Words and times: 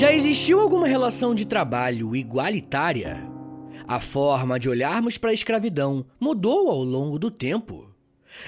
Já 0.00 0.14
existiu 0.14 0.58
alguma 0.58 0.88
relação 0.88 1.34
de 1.34 1.44
trabalho 1.44 2.16
igualitária? 2.16 3.22
A 3.86 4.00
forma 4.00 4.58
de 4.58 4.66
olharmos 4.66 5.18
para 5.18 5.28
a 5.28 5.34
escravidão 5.34 6.06
mudou 6.18 6.70
ao 6.70 6.82
longo 6.82 7.18
do 7.18 7.30
tempo? 7.30 7.94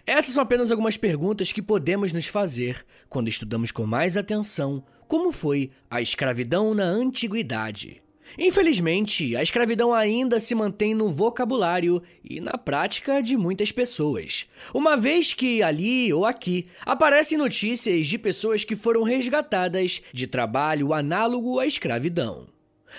Essas 0.07 0.33
são 0.33 0.43
apenas 0.43 0.71
algumas 0.71 0.97
perguntas 0.97 1.53
que 1.53 1.61
podemos 1.61 2.11
nos 2.11 2.27
fazer 2.27 2.87
quando 3.07 3.29
estudamos 3.29 3.71
com 3.71 3.85
mais 3.85 4.17
atenção 4.17 4.83
como 5.07 5.31
foi 5.31 5.71
a 5.91 6.01
escravidão 6.01 6.73
na 6.73 6.85
antiguidade. 6.85 8.02
Infelizmente, 8.39 9.37
a 9.37 9.43
escravidão 9.43 9.93
ainda 9.93 10.41
se 10.41 10.55
mantém 10.55 10.95
no 10.95 11.09
vocabulário 11.09 12.03
e 12.25 12.41
na 12.41 12.53
prática 12.53 13.23
de 13.23 13.37
muitas 13.37 13.71
pessoas, 13.71 14.49
uma 14.73 14.97
vez 14.97 15.35
que 15.35 15.63
ali 15.63 16.13
ou 16.13 16.25
aqui 16.25 16.67
aparecem 16.87 17.37
notícias 17.37 18.07
de 18.07 18.19
pessoas 18.19 18.65
que 18.65 18.77
foram 18.77 19.03
resgatadas 19.03 20.03
de 20.13 20.27
trabalho 20.27 20.95
análogo 20.95 21.59
à 21.59 21.67
escravidão. 21.67 22.47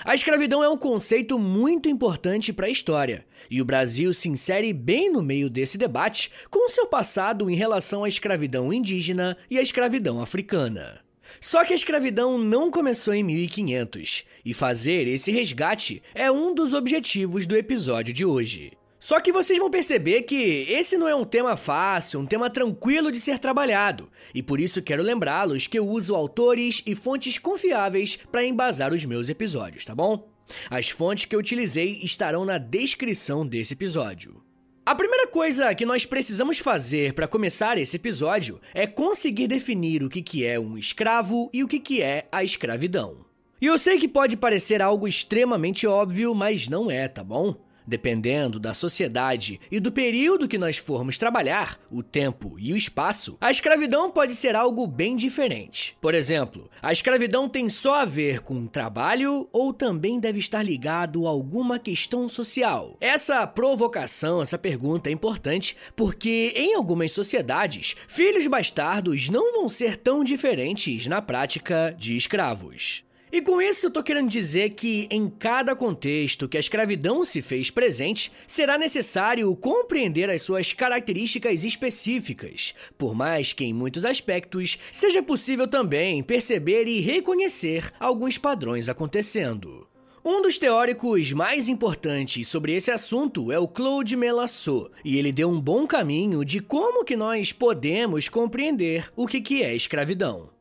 A 0.03 0.15
escravidão 0.15 0.63
é 0.63 0.69
um 0.69 0.77
conceito 0.77 1.37
muito 1.37 1.87
importante 1.87 2.51
para 2.51 2.65
a 2.65 2.69
história, 2.69 3.25
e 3.49 3.61
o 3.61 3.65
Brasil 3.65 4.11
se 4.13 4.27
insere 4.27 4.73
bem 4.73 5.11
no 5.11 5.21
meio 5.21 5.49
desse 5.49 5.77
debate 5.77 6.31
com 6.49 6.67
seu 6.69 6.87
passado 6.87 7.49
em 7.49 7.55
relação 7.55 8.03
à 8.03 8.09
escravidão 8.09 8.73
indígena 8.73 9.37
e 9.49 9.57
à 9.57 9.61
escravidão 9.61 10.21
africana. 10.21 11.01
Só 11.39 11.63
que 11.65 11.73
a 11.73 11.75
escravidão 11.75 12.37
não 12.37 12.71
começou 12.71 13.13
em 13.13 13.23
1500, 13.23 14.25
e 14.45 14.53
fazer 14.53 15.07
esse 15.07 15.31
resgate 15.31 16.01
é 16.13 16.31
um 16.31 16.53
dos 16.53 16.73
objetivos 16.73 17.45
do 17.45 17.55
episódio 17.55 18.13
de 18.13 18.25
hoje. 18.25 18.73
Só 18.99 19.19
que 19.19 19.33
vocês 19.33 19.59
vão 19.59 19.69
perceber 19.69 20.21
que 20.21 20.65
esse 20.69 20.97
não 20.97 21.09
é 21.09 21.13
um 21.13 21.25
tema 21.25 21.57
fácil, 21.57 22.21
um 22.21 22.25
tema 22.25 22.49
tranquilo 22.49 23.11
de 23.11 23.19
ser 23.19 23.37
trabalhado, 23.37 24.09
e 24.33 24.41
por 24.41 24.61
isso 24.61 24.81
quero 24.81 25.03
lembrá-los 25.03 25.67
que 25.67 25.77
eu 25.77 25.85
uso 25.85 26.15
autores 26.15 26.81
e 26.85 26.95
fontes 26.95 27.37
confiáveis 27.37 28.17
para 28.31 28.45
embasar 28.45 28.93
os 28.93 29.03
meus 29.03 29.27
episódios, 29.27 29.83
tá 29.83 29.93
bom? 29.93 30.31
As 30.69 30.89
fontes 30.89 31.25
que 31.25 31.35
eu 31.35 31.39
utilizei 31.39 31.99
estarão 32.01 32.45
na 32.45 32.57
descrição 32.57 33.45
desse 33.45 33.73
episódio. 33.73 34.41
A 34.85 34.93
primeira 34.93 35.27
coisa 35.27 35.73
que 35.73 35.85
nós 35.85 36.05
precisamos 36.05 36.59
fazer 36.59 37.13
para 37.13 37.25
começar 37.25 37.77
esse 37.77 37.95
episódio 37.95 38.59
é 38.73 38.85
conseguir 38.85 39.47
definir 39.47 40.03
o 40.03 40.09
que 40.09 40.45
é 40.45 40.59
um 40.59 40.77
escravo 40.77 41.49
e 41.53 41.63
o 41.63 41.69
que 41.69 42.01
é 42.01 42.27
a 42.29 42.43
escravidão. 42.43 43.25
E 43.61 43.65
eu 43.65 43.77
sei 43.77 43.97
que 43.97 44.09
pode 44.09 44.35
parecer 44.35 44.81
algo 44.81 45.07
extremamente 45.07 45.87
óbvio, 45.87 46.35
mas 46.35 46.67
não 46.67 46.91
é, 46.91 47.07
tá 47.07 47.23
bom? 47.23 47.55
Dependendo 47.85 48.59
da 48.59 48.73
sociedade 48.73 49.59
e 49.71 49.79
do 49.79 49.91
período 49.91 50.47
que 50.47 50.57
nós 50.57 50.77
formos 50.77 51.17
trabalhar, 51.17 51.79
o 51.91 52.01
tempo 52.01 52.55
e 52.57 52.73
o 52.73 52.77
espaço, 52.77 53.37
a 53.39 53.51
escravidão 53.51 54.09
pode 54.09 54.35
ser 54.35 54.55
algo 54.55 54.87
bem 54.87 55.15
diferente. 55.15 55.97
Por 56.01 56.15
exemplo, 56.15 56.69
a 56.81 56.91
escravidão 56.91 57.49
tem 57.49 57.69
só 57.69 58.01
a 58.01 58.05
ver 58.05 58.41
com 58.41 58.67
trabalho 58.67 59.47
ou 59.51 59.73
também 59.73 60.19
deve 60.19 60.39
estar 60.39 60.63
ligado 60.63 61.27
a 61.27 61.29
alguma 61.29 61.79
questão 61.79 62.29
social? 62.29 62.97
Essa 63.01 63.45
provocação, 63.45 64.41
essa 64.41 64.57
pergunta 64.57 65.09
é 65.09 65.13
importante 65.13 65.75
porque 65.95 66.53
em 66.55 66.75
algumas 66.75 67.11
sociedades, 67.11 67.95
filhos 68.07 68.47
bastardos 68.47 69.29
não 69.29 69.53
vão 69.53 69.69
ser 69.69 69.97
tão 69.97 70.23
diferentes 70.23 71.05
na 71.07 71.21
prática 71.21 71.95
de 71.97 72.15
escravos. 72.15 73.03
E 73.33 73.41
com 73.41 73.59
isso 73.59 73.87
eu 73.87 73.89
tô 73.89 74.03
querendo 74.03 74.29
dizer 74.29 74.75
que 74.75 75.07
em 75.09 75.27
cada 75.27 75.75
contexto 75.75 76.47
que 76.47 76.55
a 76.55 76.59
escravidão 76.59 77.25
se 77.25 77.41
fez 77.41 77.71
presente, 77.71 78.31
será 78.45 78.77
necessário 78.77 79.55
compreender 79.55 80.29
as 80.29 80.43
suas 80.43 80.71
características 80.71 81.63
específicas, 81.63 82.75
por 82.95 83.15
mais 83.15 83.51
que 83.51 83.65
em 83.65 83.73
muitos 83.73 84.05
aspectos 84.05 84.77
seja 84.91 85.23
possível 85.23 85.67
também 85.67 86.21
perceber 86.21 86.85
e 86.85 86.99
reconhecer 86.99 87.91
alguns 87.99 88.37
padrões 88.37 88.87
acontecendo. 88.87 89.87
Um 90.23 90.43
dos 90.43 90.59
teóricos 90.59 91.31
mais 91.31 91.67
importantes 91.67 92.47
sobre 92.47 92.75
esse 92.75 92.91
assunto 92.91 93.51
é 93.51 93.57
o 93.57 93.67
Claude 93.67 94.15
Melançon, 94.15 94.91
e 95.03 95.17
ele 95.17 95.31
deu 95.31 95.49
um 95.49 95.59
bom 95.59 95.87
caminho 95.87 96.45
de 96.45 96.59
como 96.59 97.03
que 97.03 97.15
nós 97.15 97.51
podemos 97.51 98.29
compreender 98.29 99.11
o 99.15 99.25
que, 99.25 99.41
que 99.41 99.63
é 99.63 99.75
escravidão. 99.75 100.52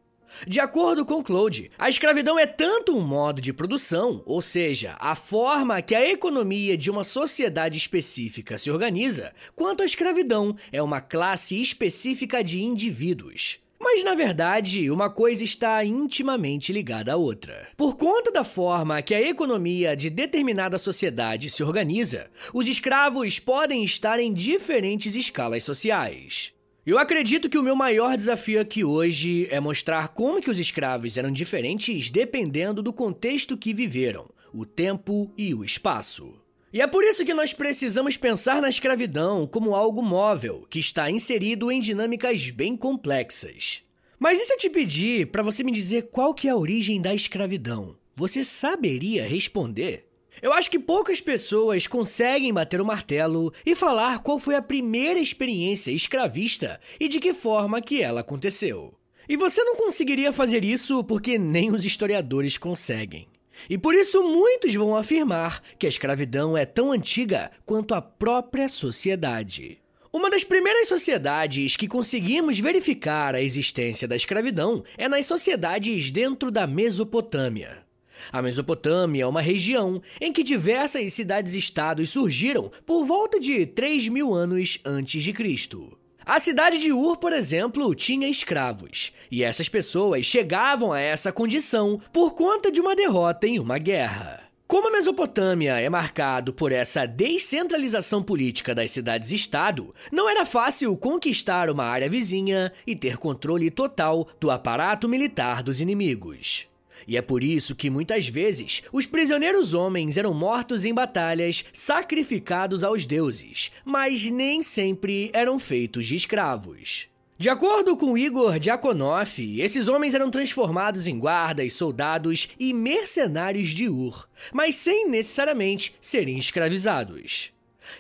De 0.47 0.61
acordo 0.61 1.05
com 1.05 1.23
Claude, 1.23 1.71
a 1.79 1.89
escravidão 1.89 2.39
é 2.39 2.47
tanto 2.47 2.97
um 2.97 3.01
modo 3.01 3.41
de 3.41 3.53
produção, 3.53 4.23
ou 4.27 4.43
seja, 4.43 4.97
a 4.99 5.15
forma 5.15 5.83
que 5.83 5.95
a 5.95 6.09
economia 6.09 6.77
de 6.77 6.91
uma 6.91 7.05
sociedade 7.05 7.79
específica 7.79 8.59
se 8.59 8.71
organiza, 8.71 9.33
quanto 9.55 9.83
a 9.83 9.87
escravidão 9.87 10.57
é 10.71 10.83
uma 10.83 11.01
classe 11.01 11.61
específica 11.61 12.43
de 12.43 12.63
indivíduos. 12.63 13.63
Mas 13.83 14.05
na 14.05 14.15
verdade, 14.15 14.89
uma 14.93 15.11
coisa 15.11 15.43
está 15.43 15.85
intimamente 15.85 16.73
ligada 16.73 17.15
à 17.15 17.17
outra. 17.17 17.67
Por 17.77 17.97
conta 17.97 18.31
da 18.31 18.45
forma 18.45 19.03
que 19.03 19.13
a 19.13 19.21
economia 19.21 19.97
de 19.97 20.09
determinada 20.09 20.79
sociedade 20.79 21.51
se 21.51 21.65
organiza, 21.65 22.31
os 22.55 22.69
escravos 22.69 23.41
podem 23.41 23.83
estar 23.83 24.21
em 24.21 24.33
diferentes 24.33 25.17
escalas 25.17 25.65
sociais. 25.65 26.55
Eu 26.85 26.99
acredito 26.99 27.49
que 27.49 27.57
o 27.57 27.63
meu 27.63 27.77
maior 27.77 28.17
desafio 28.17 28.61
aqui 28.61 28.83
hoje 28.83 29.47
é 29.53 29.61
mostrar 29.61 30.09
como 30.09 30.43
que 30.43 30.51
os 30.51 30.59
escravos 30.59 31.17
eram 31.17 31.31
diferentes 31.31 32.11
dependendo 32.11 32.83
do 32.83 32.93
contexto 32.93 33.57
que 33.57 33.73
viveram, 33.73 34.29
o 34.53 34.67
tempo 34.67 35.33
e 35.39 35.55
o 35.55 35.65
espaço. 35.65 36.35
E 36.73 36.81
é 36.81 36.87
por 36.89 37.05
isso 37.05 37.25
que 37.25 37.35
nós 37.35 37.53
precisamos 37.53 38.17
pensar 38.17 38.61
na 38.61 38.69
escravidão 38.69 39.47
como 39.47 39.77
algo 39.77 40.03
móvel, 40.03 40.67
que 40.69 40.81
está 40.81 41.09
inserido 41.09 41.71
em 41.71 41.81
dinâmicas 41.81 42.51
bem 42.51 42.77
complexas. 42.77 43.85
Mas 44.19 44.41
e 44.41 44.45
se 44.45 44.53
eu 44.53 44.59
te 44.59 44.69
pedir 44.69 45.29
para 45.29 45.45
você 45.45 45.63
me 45.63 45.71
dizer 45.71 46.09
qual 46.11 46.35
que 46.35 46.49
é 46.49 46.51
a 46.51 46.57
origem 46.57 47.01
da 47.01 47.15
escravidão? 47.15 47.97
Você 48.17 48.43
saberia 48.43 49.23
responder? 49.29 50.12
Eu 50.43 50.53
acho 50.53 50.69
que 50.69 50.79
poucas 50.81 51.21
pessoas 51.21 51.87
conseguem 51.87 52.53
bater 52.53 52.81
o 52.81 52.85
martelo 52.85 53.55
e 53.65 53.77
falar 53.77 54.25
qual 54.25 54.41
foi 54.41 54.57
a 54.57 54.61
primeira 54.61 55.21
experiência 55.21 55.93
escravista 55.93 56.81
e 56.99 57.07
de 57.07 57.21
que 57.21 57.33
forma 57.33 57.81
que 57.81 58.03
ela 58.03 58.23
aconteceu. 58.23 58.93
E 59.29 59.37
você 59.37 59.63
não 59.63 59.77
conseguiria 59.77 60.33
fazer 60.33 60.65
isso 60.65 61.05
porque 61.05 61.39
nem 61.39 61.71
os 61.71 61.85
historiadores 61.85 62.59
conseguem. 62.59 63.29
E 63.71 63.79
por 63.79 63.95
isso 63.95 64.21
muitos 64.25 64.75
vão 64.75 64.97
afirmar 64.97 65.63
que 65.79 65.87
a 65.87 65.89
escravidão 65.89 66.57
é 66.57 66.67
tão 66.67 66.91
antiga 66.91 67.53
quanto 67.65 67.95
a 67.95 68.03
própria 68.03 68.69
sociedade. 68.69 69.79
Uma 70.13 70.29
das 70.29 70.43
primeiras 70.43 70.89
sociedades 70.89 71.77
que 71.77 71.87
conseguimos 71.87 72.59
verificar 72.59 73.37
a 73.37 73.41
existência 73.41 74.09
da 74.09 74.17
escravidão 74.17 74.83
é 74.99 75.09
nas 75.09 75.25
sociedades 75.25 76.11
dentro 76.11 76.51
da 76.51 76.67
Mesopotâmia. 76.67 77.82
A 78.31 78.43
Mesopotâmia 78.43 79.25
é 79.25 79.27
uma 79.27 79.41
região 79.41 80.03
em 80.21 80.33
que 80.33 80.43
diversas 80.43 81.13
cidades-estados 81.13 82.11
surgiram 82.11 82.71
por 82.85 83.05
volta 83.05 83.41
de 83.41 83.65
3 83.67 84.09
mil 84.09 84.35
anos 84.35 84.79
antes 84.85 85.23
de 85.23 85.33
Cristo. 85.33 85.97
A 86.25 86.39
cidade 86.39 86.79
de 86.79 86.93
Ur, 86.93 87.17
por 87.17 87.33
exemplo, 87.33 87.93
tinha 87.95 88.29
escravos, 88.29 89.13
e 89.31 89.43
essas 89.43 89.69
pessoas 89.69 90.25
chegavam 90.25 90.93
a 90.93 91.01
essa 91.01 91.33
condição 91.33 92.01
por 92.13 92.35
conta 92.35 92.71
de 92.71 92.81
uma 92.81 92.95
derrota 92.95 93.47
em 93.49 93.59
uma 93.59 93.77
guerra. 93.77 94.43
Como 94.73 94.89
a 94.89 94.91
Mesopotâmia 94.91 95.79
é 95.81 95.89
marcado 95.91 96.53
por 96.53 96.73
essa 96.73 97.05
descentralização 97.05 98.23
política 98.23 98.75
das 98.75 98.91
cidades-estado, 98.91 99.95
não 100.11 100.31
era 100.31 100.47
fácil 100.47 100.97
conquistar 100.97 101.69
uma 101.69 101.85
área 101.85 102.09
vizinha 102.09 102.73
e 102.87 102.97
ter 102.97 103.19
controle 103.19 103.71
total 103.71 104.27
do 104.41 104.51
aparato 104.51 105.07
militar 105.09 105.63
dos 105.63 105.81
inimigos. 105.81 106.72
E 107.07 107.17
é 107.17 107.23
por 107.23 107.43
isso 107.43 107.75
que 107.75 107.91
muitas 107.91 108.29
vezes 108.29 108.83
os 108.93 109.07
prisioneiros 109.07 109.75
homens 109.75 110.17
eram 110.17 110.35
mortos 110.35 110.85
em 110.85 110.95
batalhas, 110.95 111.65
sacrificados 111.73 112.83
aos 112.85 113.07
deuses, 113.07 113.73
mas 113.85 114.25
nem 114.31 114.63
sempre 114.63 115.31
eram 115.33 115.59
feitos 115.59 116.07
de 116.07 116.17
escravos. 116.17 117.09
De 117.43 117.49
acordo 117.49 117.97
com 117.97 118.17
Igor 118.17 118.59
Diakonoff, 118.59 119.61
esses 119.61 119.89
homens 119.89 120.15
eram 120.15 120.31
transformados 120.31 121.09
em 121.09 121.19
guardas, 121.19 121.73
soldados 121.73 122.51
e 122.57 122.73
mercenários 122.73 123.71
de 123.71 123.89
Ur, 123.89 124.29
mas 124.53 124.77
sem 124.77 125.09
necessariamente 125.09 125.97
serem 126.01 126.39
escravizados. 126.39 127.53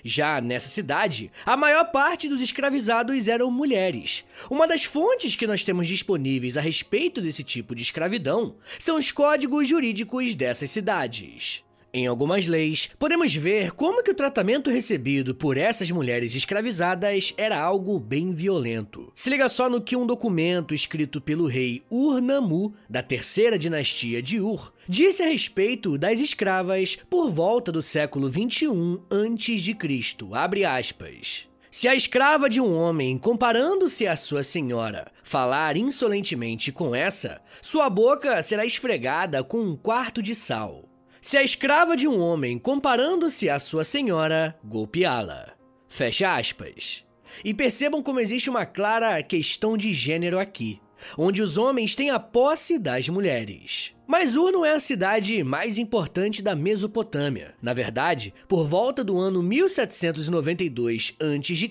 Já 0.04 0.40
nessa 0.40 0.68
cidade, 0.68 1.30
a 1.44 1.56
maior 1.56 1.84
parte 1.90 2.28
dos 2.28 2.42
escravizados 2.42 3.28
eram 3.28 3.50
mulheres. 3.50 4.24
Uma 4.50 4.66
das 4.66 4.84
fontes 4.84 5.36
que 5.36 5.46
nós 5.46 5.64
temos 5.64 5.86
disponíveis 5.86 6.56
a 6.56 6.60
respeito 6.60 7.20
desse 7.20 7.42
tipo 7.42 7.74
de 7.74 7.82
escravidão 7.82 8.56
são 8.78 8.96
os 8.96 9.10
códigos 9.10 9.68
jurídicos 9.68 10.34
dessas 10.34 10.70
cidades. 10.70 11.64
Em 11.94 12.06
algumas 12.06 12.46
leis, 12.46 12.88
podemos 12.98 13.34
ver 13.34 13.72
como 13.72 14.02
que 14.02 14.10
o 14.10 14.14
tratamento 14.14 14.70
recebido 14.70 15.34
por 15.34 15.58
essas 15.58 15.90
mulheres 15.90 16.34
escravizadas 16.34 17.34
era 17.36 17.60
algo 17.60 17.98
bem 17.98 18.32
violento. 18.32 19.12
Se 19.14 19.28
liga 19.28 19.46
só 19.50 19.68
no 19.68 19.78
que 19.78 19.94
um 19.94 20.06
documento 20.06 20.72
escrito 20.72 21.20
pelo 21.20 21.46
rei 21.46 21.82
Ur-Nammu, 21.90 22.72
da 22.88 23.02
terceira 23.02 23.58
dinastia 23.58 24.22
de 24.22 24.40
Ur, 24.40 24.72
disse 24.88 25.22
a 25.22 25.26
respeito 25.26 25.98
das 25.98 26.18
escravas 26.18 26.96
por 27.10 27.30
volta 27.30 27.70
do 27.70 27.82
século 27.82 28.30
21 28.30 29.02
a.C. 29.10 29.76
Abre 30.32 30.64
aspas. 30.64 31.46
Se 31.70 31.88
a 31.88 31.94
escrava 31.94 32.48
de 32.48 32.58
um 32.58 32.74
homem, 32.74 33.18
comparando-se 33.18 34.06
à 34.06 34.16
sua 34.16 34.42
senhora, 34.42 35.12
falar 35.22 35.76
insolentemente 35.76 36.72
com 36.72 36.94
essa, 36.94 37.42
sua 37.60 37.90
boca 37.90 38.42
será 38.42 38.64
esfregada 38.64 39.44
com 39.44 39.58
um 39.58 39.76
quarto 39.76 40.22
de 40.22 40.34
sal. 40.34 40.88
Se 41.22 41.36
a 41.36 41.42
escrava 41.44 41.96
de 41.96 42.08
um 42.08 42.18
homem, 42.18 42.58
comparando-se 42.58 43.48
à 43.48 43.60
sua 43.60 43.84
senhora, 43.84 44.58
golpeá-la. 44.64 45.52
Fecha 45.88 46.34
aspas. 46.34 47.06
E 47.44 47.54
percebam 47.54 48.02
como 48.02 48.18
existe 48.18 48.50
uma 48.50 48.66
clara 48.66 49.22
questão 49.22 49.76
de 49.76 49.94
gênero 49.94 50.36
aqui 50.36 50.80
onde 51.16 51.42
os 51.42 51.56
homens 51.56 51.94
têm 51.94 52.10
a 52.10 52.18
posse 52.18 52.78
das 52.78 53.08
mulheres. 53.08 53.94
Mas 54.06 54.36
Ur 54.36 54.52
não 54.52 54.64
é 54.64 54.72
a 54.72 54.80
cidade 54.80 55.42
mais 55.42 55.78
importante 55.78 56.42
da 56.42 56.54
Mesopotâmia. 56.54 57.54
Na 57.62 57.72
verdade, 57.72 58.34
por 58.46 58.66
volta 58.66 59.02
do 59.02 59.18
ano 59.18 59.42
1792 59.42 61.16
a.C., 61.18 61.70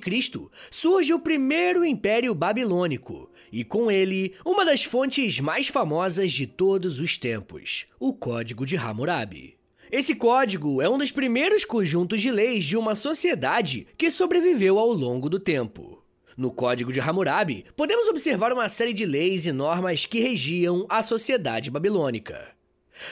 surge 0.71 1.13
o 1.13 1.19
primeiro 1.19 1.85
Império 1.85 2.33
Babilônico, 2.33 3.29
e 3.51 3.63
com 3.63 3.91
ele, 3.91 4.33
uma 4.45 4.63
das 4.63 4.83
fontes 4.83 5.39
mais 5.39 5.67
famosas 5.67 6.31
de 6.31 6.47
todos 6.47 6.99
os 6.99 7.17
tempos, 7.17 7.85
o 7.99 8.13
Código 8.13 8.65
de 8.65 8.77
Hammurabi. 8.77 9.57
Esse 9.91 10.15
código 10.15 10.81
é 10.81 10.89
um 10.89 10.97
dos 10.97 11.11
primeiros 11.11 11.65
conjuntos 11.65 12.21
de 12.21 12.31
leis 12.31 12.63
de 12.63 12.77
uma 12.77 12.95
sociedade 12.95 13.85
que 13.97 14.09
sobreviveu 14.09 14.79
ao 14.79 14.93
longo 14.93 15.29
do 15.29 15.37
tempo. 15.37 16.01
No 16.37 16.49
Código 16.49 16.93
de 16.93 17.01
Hammurabi, 17.01 17.65
podemos 17.75 18.07
observar 18.07 18.53
uma 18.53 18.69
série 18.69 18.93
de 18.93 19.05
leis 19.05 19.45
e 19.45 19.51
normas 19.51 20.05
que 20.05 20.21
regiam 20.21 20.85
a 20.89 21.03
sociedade 21.03 21.69
babilônica. 21.69 22.60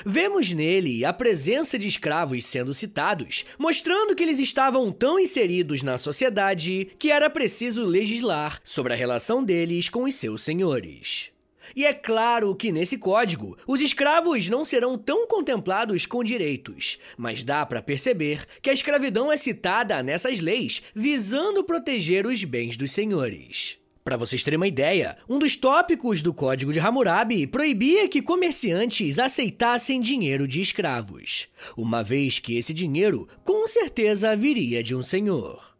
Vemos 0.05 0.51
nele 0.51 1.03
a 1.05 1.13
presença 1.13 1.77
de 1.77 1.87
escravos 1.87 2.45
sendo 2.45 2.73
citados, 2.73 3.45
mostrando 3.57 4.15
que 4.15 4.23
eles 4.23 4.39
estavam 4.39 4.91
tão 4.91 5.19
inseridos 5.19 5.83
na 5.83 5.97
sociedade 5.97 6.89
que 6.97 7.11
era 7.11 7.29
preciso 7.29 7.85
legislar 7.85 8.59
sobre 8.63 8.93
a 8.93 8.95
relação 8.95 9.43
deles 9.43 9.89
com 9.89 10.03
os 10.03 10.15
seus 10.15 10.41
senhores. 10.41 11.31
E 11.75 11.85
é 11.85 11.93
claro 11.93 12.55
que 12.55 12.71
nesse 12.71 12.97
código, 12.97 13.57
os 13.67 13.81
escravos 13.81 14.49
não 14.49 14.65
serão 14.65 14.97
tão 14.97 15.27
contemplados 15.27 16.05
com 16.05 16.23
direitos, 16.23 16.99
mas 17.17 17.43
dá 17.43 17.65
para 17.65 17.81
perceber 17.81 18.45
que 18.61 18.69
a 18.69 18.73
escravidão 18.73 19.31
é 19.31 19.37
citada 19.37 20.01
nessas 20.01 20.39
leis 20.39 20.81
visando 20.95 21.63
proteger 21.63 22.25
os 22.25 22.43
bens 22.43 22.75
dos 22.75 22.91
senhores. 22.91 23.77
Para 24.09 24.17
vocês 24.17 24.43
terem 24.43 24.57
uma 24.57 24.67
ideia, 24.67 25.17
um 25.29 25.37
dos 25.37 25.55
tópicos 25.55 26.23
do 26.23 26.33
Código 26.33 26.73
de 26.73 26.79
Hammurabi 26.79 27.45
proibia 27.45 28.09
que 28.09 28.23
comerciantes 28.23 29.19
aceitassem 29.19 30.01
dinheiro 30.01 30.47
de 30.47 30.61
escravos, 30.61 31.47
uma 31.77 32.03
vez 32.03 32.39
que 32.39 32.57
esse 32.57 32.73
dinheiro 32.73 33.27
com 33.43 33.67
certeza 33.67 34.35
viria 34.35 34.81
de 34.81 34.95
um 34.95 35.03
senhor. 35.03 35.75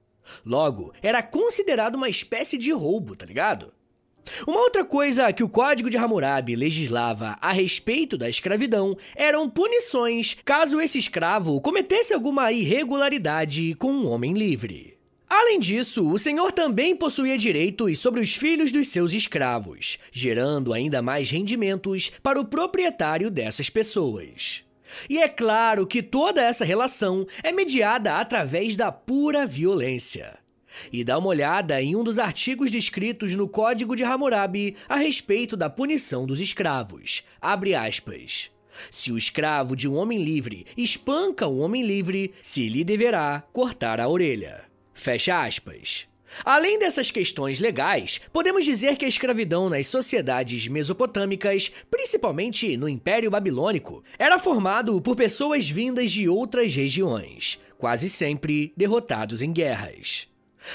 Logo, 0.46 0.94
era 1.02 1.24
considerado 1.24 1.96
uma 1.96 2.08
espécie 2.08 2.56
de 2.56 2.72
roubo, 2.72 3.16
tá 3.16 3.26
ligado? 3.26 3.74
Uma 4.46 4.60
outra 4.60 4.86
coisa 4.86 5.34
que 5.34 5.44
o 5.44 5.50
Código 5.50 5.90
de 5.90 5.98
Hammurabi 5.98 6.56
legislava 6.56 7.36
a 7.42 7.52
respeito 7.52 8.16
da 8.16 8.30
escravidão 8.30 8.96
eram 9.16 9.50
punições 9.50 10.38
caso 10.46 10.80
esse 10.80 11.00
escravo 11.00 11.60
cometesse 11.62 12.14
alguma 12.14 12.52
irregularidade 12.52 13.74
com 13.74 13.92
um 13.92 14.08
homem 14.08 14.34
livre. 14.34 14.99
Além 15.30 15.60
disso, 15.60 16.10
o 16.12 16.18
senhor 16.18 16.52
também 16.52 16.96
possuía 16.96 17.38
direitos 17.38 18.00
sobre 18.00 18.20
os 18.20 18.36
filhos 18.36 18.72
dos 18.72 18.88
seus 18.88 19.14
escravos, 19.14 20.00
gerando 20.12 20.74
ainda 20.74 21.04
mais 21.04 21.30
rendimentos 21.30 22.12
para 22.24 22.42
o 22.42 22.46
proprietário 22.46 23.30
dessas 23.30 23.70
pessoas. 23.70 24.64
E 25.08 25.20
é 25.20 25.28
claro 25.28 25.86
que 25.86 26.02
toda 26.02 26.42
essa 26.42 26.66
relação 26.66 27.28
é 27.44 27.52
mediada 27.52 28.18
através 28.18 28.76
da 28.76 28.92
pura 28.92 29.46
violência. 29.46 30.40
E 30.92 31.04
dá 31.04 31.18
uma 31.20 31.30
olhada 31.30 31.80
em 31.80 31.96
um 31.96 32.04
dos 32.04 32.18
artigos 32.18 32.72
descritos 32.72 33.34
no 33.36 33.48
Código 33.48 33.96
de 33.96 34.04
Hammurabi 34.04 34.76
a 34.88 34.96
respeito 34.96 35.56
da 35.56 35.70
punição 35.70 36.26
dos 36.26 36.40
escravos. 36.40 37.24
Abre 37.40 37.76
aspas. 37.76 38.52
Se 38.90 39.12
o 39.12 39.18
escravo 39.18 39.76
de 39.76 39.88
um 39.88 39.96
homem 39.96 40.24
livre 40.24 40.66
espanca 40.78 41.48
um 41.48 41.60
homem 41.60 41.84
livre, 41.84 42.34
se 42.42 42.68
lhe 42.70 42.84
deverá 42.84 43.44
cortar 43.52 44.00
a 44.00 44.08
orelha. 44.08 44.69
Fecha 45.00 45.40
aspas. 45.46 46.10
Além 46.44 46.78
dessas 46.78 47.10
questões 47.10 47.58
legais, 47.58 48.20
podemos 48.34 48.66
dizer 48.66 48.98
que 48.98 49.06
a 49.06 49.08
escravidão 49.08 49.70
nas 49.70 49.88
sociedades 49.88 50.68
mesopotâmicas, 50.68 51.72
principalmente 51.90 52.76
no 52.76 52.90
Império 52.90 53.32
Babilônico, 53.32 54.04
era 54.20 54.38
formado 54.38 55.00
por 55.00 55.16
pessoas 55.16 55.70
vindas 55.70 56.12
de 56.12 56.28
outras 56.28 56.76
regiões, 56.76 57.62
quase 57.78 58.10
sempre 58.10 58.74
derrotados 58.76 59.42
em 59.42 59.54
guerras. 59.54 60.28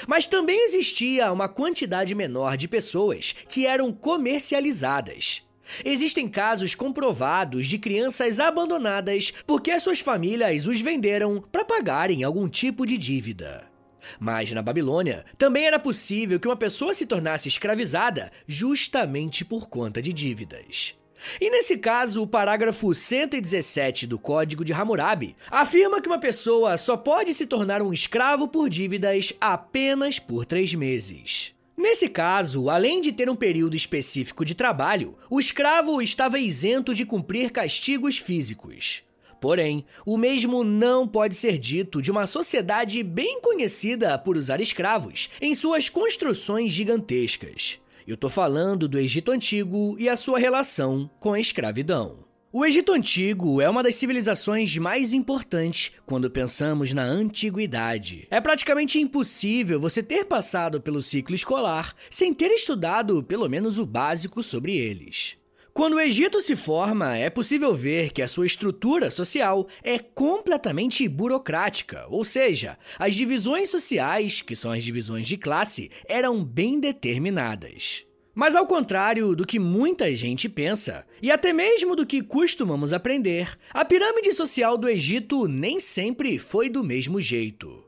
Mas 0.07 0.25
também 0.25 0.65
existia 0.65 1.31
uma 1.31 1.47
quantidade 1.47 2.15
menor 2.15 2.57
de 2.57 2.67
pessoas 2.67 3.35
que 3.47 3.67
eram 3.67 3.93
comercializadas. 3.93 5.43
Existem 5.85 6.27
casos 6.27 6.73
comprovados 6.73 7.67
de 7.67 7.77
crianças 7.77 8.39
abandonadas 8.39 9.31
porque 9.45 9.69
as 9.69 9.83
suas 9.83 9.99
famílias 9.99 10.65
os 10.65 10.81
venderam 10.81 11.43
para 11.51 11.63
pagarem 11.63 12.23
algum 12.23 12.49
tipo 12.49 12.87
de 12.87 12.97
dívida. 12.97 13.74
Mas 14.19 14.51
na 14.51 14.61
Babilônia 14.61 15.25
também 15.37 15.65
era 15.65 15.79
possível 15.79 16.39
que 16.39 16.47
uma 16.47 16.55
pessoa 16.55 16.93
se 16.93 17.05
tornasse 17.05 17.47
escravizada 17.47 18.31
justamente 18.47 19.43
por 19.43 19.67
conta 19.67 20.01
de 20.01 20.11
dívidas. 20.13 20.97
E 21.39 21.49
nesse 21.49 21.77
caso, 21.77 22.21
o 22.21 22.27
parágrafo 22.27 22.93
117 22.93 24.05
do 24.05 24.19
Código 24.19 24.63
de 24.63 24.73
Hammurabi 24.73 25.35
afirma 25.49 26.01
que 26.01 26.07
uma 26.07 26.19
pessoa 26.19 26.77
só 26.77 26.95
pode 26.95 27.33
se 27.33 27.47
tornar 27.47 27.81
um 27.81 27.91
escravo 27.91 28.47
por 28.47 28.69
dívidas 28.69 29.33
apenas 29.39 30.19
por 30.19 30.45
três 30.45 30.73
meses. 30.73 31.55
Nesse 31.77 32.07
caso, 32.07 32.69
além 32.69 33.01
de 33.01 33.11
ter 33.11 33.29
um 33.29 33.35
período 33.35 33.75
específico 33.75 34.45
de 34.45 34.55
trabalho, 34.55 35.17
o 35.29 35.39
escravo 35.39 36.01
estava 36.01 36.39
isento 36.39 36.95
de 36.95 37.05
cumprir 37.05 37.51
castigos 37.51 38.17
físicos. 38.17 39.03
Porém, 39.45 39.85
o 40.03 40.17
mesmo 40.17 40.63
não 40.63 41.07
pode 41.07 41.35
ser 41.35 41.59
dito 41.59 42.01
de 42.01 42.09
uma 42.09 42.25
sociedade 42.25 43.03
bem 43.03 43.39
conhecida 43.39 44.17
por 44.17 44.37
usar 44.37 44.59
escravos 44.59 45.29
em 45.39 45.53
suas 45.53 45.87
construções 45.87 46.71
gigantescas. 46.71 47.79
Eu 48.07 48.17
tô 48.17 48.27
falando 48.27 48.87
do 48.87 48.97
Egito 48.97 49.29
Antigo 49.29 49.95
e 49.99 50.09
a 50.09 50.17
sua 50.17 50.39
relação 50.39 51.07
com 51.19 51.31
a 51.31 51.39
escravidão. 51.39 52.25
O 52.51 52.65
Egito 52.65 52.91
Antigo 52.91 53.61
é 53.61 53.69
uma 53.69 53.83
das 53.83 53.93
civilizações 53.93 54.75
mais 54.77 55.13
importantes 55.13 55.91
quando 56.07 56.27
pensamos 56.27 56.91
na 56.91 57.03
antiguidade. 57.03 58.25
É 58.31 58.41
praticamente 58.41 58.99
impossível 58.99 59.79
você 59.79 60.01
ter 60.01 60.25
passado 60.25 60.81
pelo 60.81 61.03
ciclo 61.03 61.35
escolar 61.35 61.93
sem 62.09 62.33
ter 62.33 62.49
estudado 62.49 63.21
pelo 63.21 63.47
menos 63.47 63.77
o 63.77 63.85
básico 63.85 64.41
sobre 64.41 64.75
eles. 64.75 65.37
Quando 65.75 65.95
o 65.95 65.99
Egito 65.99 66.41
se 66.41 66.55
forma, 66.55 67.17
é 67.17 67.29
possível 67.29 67.75
ver 67.75 68.13
que 68.13 68.21
a 68.21 68.29
sua 68.29 68.45
estrutura 68.45 69.11
social 69.11 69.67
é 69.83 69.99
completamente 69.99 71.05
burocrática, 71.05 72.05
ou 72.07 72.23
seja, 72.23 72.77
as 72.97 73.13
divisões 73.13 73.71
sociais, 73.71 74.41
que 74.41 74.55
são 74.55 74.71
as 74.71 74.85
divisões 74.85 75.27
de 75.27 75.35
classe, 75.35 75.91
eram 76.07 76.41
bem 76.45 76.79
determinadas. 76.79 78.05
Mas 78.33 78.55
ao 78.55 78.65
contrário 78.65 79.35
do 79.35 79.45
que 79.45 79.59
muita 79.59 80.15
gente 80.15 80.47
pensa, 80.47 81.05
e 81.21 81.29
até 81.29 81.51
mesmo 81.51 81.93
do 81.93 82.05
que 82.05 82.23
costumamos 82.23 82.93
aprender, 82.93 83.59
a 83.73 83.83
pirâmide 83.83 84.31
social 84.31 84.77
do 84.77 84.87
Egito 84.87 85.45
nem 85.45 85.77
sempre 85.77 86.39
foi 86.39 86.69
do 86.69 86.85
mesmo 86.85 87.19
jeito. 87.19 87.83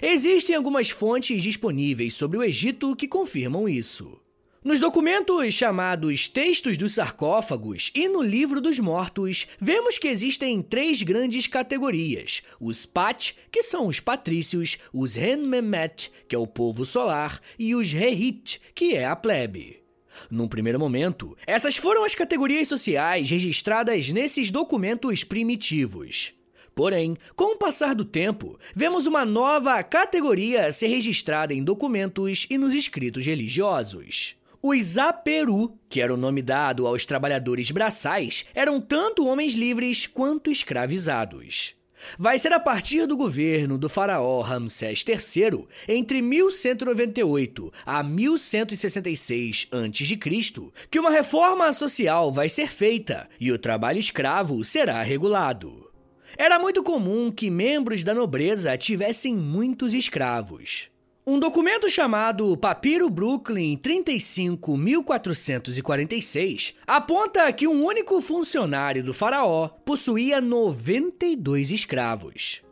Existem 0.00 0.54
algumas 0.54 0.88
fontes 0.90 1.42
disponíveis 1.42 2.14
sobre 2.14 2.38
o 2.38 2.44
Egito 2.44 2.94
que 2.94 3.08
confirmam 3.08 3.68
isso. 3.68 4.23
Nos 4.64 4.80
documentos 4.80 5.52
chamados 5.52 6.26
Textos 6.26 6.78
dos 6.78 6.94
Sarcófagos 6.94 7.90
e 7.94 8.08
no 8.08 8.22
Livro 8.22 8.62
dos 8.62 8.78
Mortos, 8.78 9.46
vemos 9.60 9.98
que 9.98 10.08
existem 10.08 10.62
três 10.62 11.02
grandes 11.02 11.46
categorias: 11.46 12.42
os 12.58 12.86
Pat, 12.86 13.34
que 13.52 13.62
são 13.62 13.88
os 13.88 14.00
patrícios, 14.00 14.78
os 14.90 15.16
Renmemet, 15.16 16.10
que 16.26 16.34
é 16.34 16.38
o 16.38 16.46
povo 16.46 16.86
solar, 16.86 17.42
e 17.58 17.74
os 17.74 17.92
Rehit, 17.92 18.58
que 18.74 18.94
é 18.94 19.04
a 19.04 19.14
plebe. 19.14 19.82
Num 20.30 20.48
primeiro 20.48 20.78
momento, 20.78 21.36
essas 21.46 21.76
foram 21.76 22.02
as 22.02 22.14
categorias 22.14 22.66
sociais 22.66 23.28
registradas 23.28 24.08
nesses 24.08 24.50
documentos 24.50 25.22
primitivos. 25.22 26.32
Porém, 26.74 27.18
com 27.36 27.52
o 27.52 27.58
passar 27.58 27.94
do 27.94 28.04
tempo, 28.04 28.58
vemos 28.74 29.06
uma 29.06 29.26
nova 29.26 29.82
categoria 29.82 30.72
ser 30.72 30.86
registrada 30.86 31.52
em 31.52 31.62
documentos 31.62 32.46
e 32.48 32.56
nos 32.56 32.72
escritos 32.72 33.26
religiosos. 33.26 34.36
Os 34.66 34.96
Aperu, 34.96 35.78
que 35.90 36.00
era 36.00 36.14
o 36.14 36.16
nome 36.16 36.40
dado 36.40 36.86
aos 36.86 37.04
trabalhadores 37.04 37.70
braçais, 37.70 38.46
eram 38.54 38.80
tanto 38.80 39.26
homens 39.26 39.52
livres 39.52 40.06
quanto 40.06 40.50
escravizados. 40.50 41.76
Vai 42.18 42.38
ser 42.38 42.50
a 42.50 42.58
partir 42.58 43.06
do 43.06 43.14
governo 43.14 43.76
do 43.76 43.90
faraó 43.90 44.40
Ramsés 44.40 45.04
III, 45.06 45.66
entre 45.86 46.22
1198 46.22 47.70
a 47.84 48.02
1166 48.02 49.68
a.C., 49.70 50.72
que 50.90 50.98
uma 50.98 51.10
reforma 51.10 51.70
social 51.70 52.32
vai 52.32 52.48
ser 52.48 52.70
feita 52.70 53.28
e 53.38 53.52
o 53.52 53.58
trabalho 53.58 53.98
escravo 53.98 54.64
será 54.64 55.02
regulado. 55.02 55.92
Era 56.38 56.58
muito 56.58 56.82
comum 56.82 57.30
que 57.30 57.50
membros 57.50 58.02
da 58.02 58.14
nobreza 58.14 58.78
tivessem 58.78 59.36
muitos 59.36 59.92
escravos. 59.92 60.93
Um 61.26 61.38
documento 61.38 61.88
chamado 61.88 62.54
Papiro 62.54 63.08
Brooklyn 63.08 63.78
35446 63.78 66.74
aponta 66.86 67.50
que 67.50 67.66
um 67.66 67.82
único 67.82 68.20
funcionário 68.20 69.02
do 69.02 69.14
faraó 69.14 69.68
possuía 69.68 70.38
92 70.38 71.70
escravos. 71.70 72.62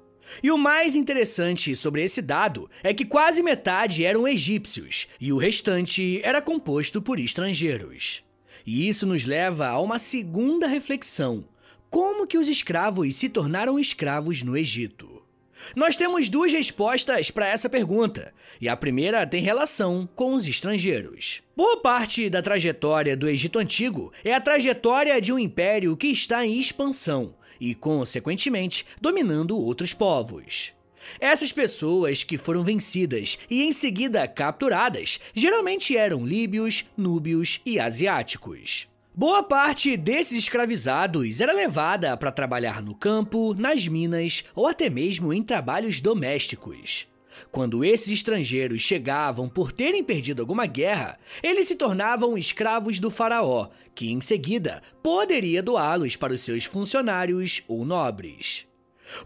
E 0.42 0.50
o 0.50 0.58
mais 0.58 0.94
interessante 0.94 1.74
sobre 1.74 2.02
esse 2.02 2.20
dado 2.20 2.68
é 2.82 2.92
que 2.92 3.06
quase 3.06 3.42
metade 3.42 4.04
eram 4.04 4.28
egípcios 4.28 5.08
e 5.18 5.32
o 5.32 5.38
restante 5.38 6.20
era 6.22 6.42
composto 6.42 7.00
por 7.00 7.18
estrangeiros. 7.18 8.22
E 8.66 8.86
isso 8.86 9.06
nos 9.06 9.24
leva 9.24 9.68
a 9.68 9.80
uma 9.80 9.98
segunda 9.98 10.66
reflexão: 10.66 11.48
como 11.88 12.26
que 12.26 12.36
os 12.36 12.48
escravos 12.48 13.16
se 13.16 13.30
tornaram 13.30 13.78
escravos 13.78 14.42
no 14.42 14.58
Egito? 14.58 15.21
Nós 15.74 15.96
temos 15.96 16.28
duas 16.28 16.52
respostas 16.52 17.30
para 17.30 17.48
essa 17.48 17.68
pergunta, 17.68 18.32
e 18.60 18.68
a 18.68 18.76
primeira 18.76 19.26
tem 19.26 19.42
relação 19.42 20.08
com 20.14 20.34
os 20.34 20.46
estrangeiros. 20.46 21.42
Boa 21.56 21.80
parte 21.80 22.28
da 22.28 22.42
trajetória 22.42 23.16
do 23.16 23.28
Egito 23.28 23.58
Antigo 23.58 24.12
é 24.24 24.34
a 24.34 24.40
trajetória 24.40 25.20
de 25.20 25.32
um 25.32 25.38
império 25.38 25.96
que 25.96 26.08
está 26.08 26.44
em 26.46 26.58
expansão 26.58 27.34
e, 27.60 27.74
consequentemente, 27.74 28.86
dominando 29.00 29.58
outros 29.58 29.94
povos. 29.94 30.72
Essas 31.20 31.52
pessoas 31.52 32.22
que 32.22 32.38
foram 32.38 32.62
vencidas 32.62 33.38
e 33.50 33.62
em 33.62 33.72
seguida 33.72 34.26
capturadas 34.26 35.20
geralmente 35.34 35.96
eram 35.96 36.24
líbios, 36.24 36.84
núbios 36.96 37.60
e 37.66 37.78
asiáticos. 37.78 38.91
Boa 39.14 39.42
parte 39.42 39.94
desses 39.94 40.38
escravizados 40.38 41.42
era 41.42 41.52
levada 41.52 42.16
para 42.16 42.32
trabalhar 42.32 42.82
no 42.82 42.94
campo, 42.94 43.52
nas 43.52 43.86
minas 43.86 44.44
ou 44.54 44.66
até 44.66 44.88
mesmo 44.88 45.34
em 45.34 45.42
trabalhos 45.42 46.00
domésticos. 46.00 47.06
Quando 47.50 47.84
esses 47.84 48.08
estrangeiros 48.08 48.80
chegavam 48.80 49.50
por 49.50 49.70
terem 49.70 50.02
perdido 50.02 50.40
alguma 50.40 50.64
guerra, 50.64 51.18
eles 51.42 51.66
se 51.66 51.76
tornavam 51.76 52.38
escravos 52.38 52.98
do 52.98 53.10
faraó, 53.10 53.68
que 53.94 54.10
em 54.10 54.20
seguida 54.22 54.82
poderia 55.02 55.62
doá-los 55.62 56.16
para 56.16 56.32
os 56.32 56.40
seus 56.40 56.64
funcionários 56.64 57.62
ou 57.68 57.84
nobres. 57.84 58.66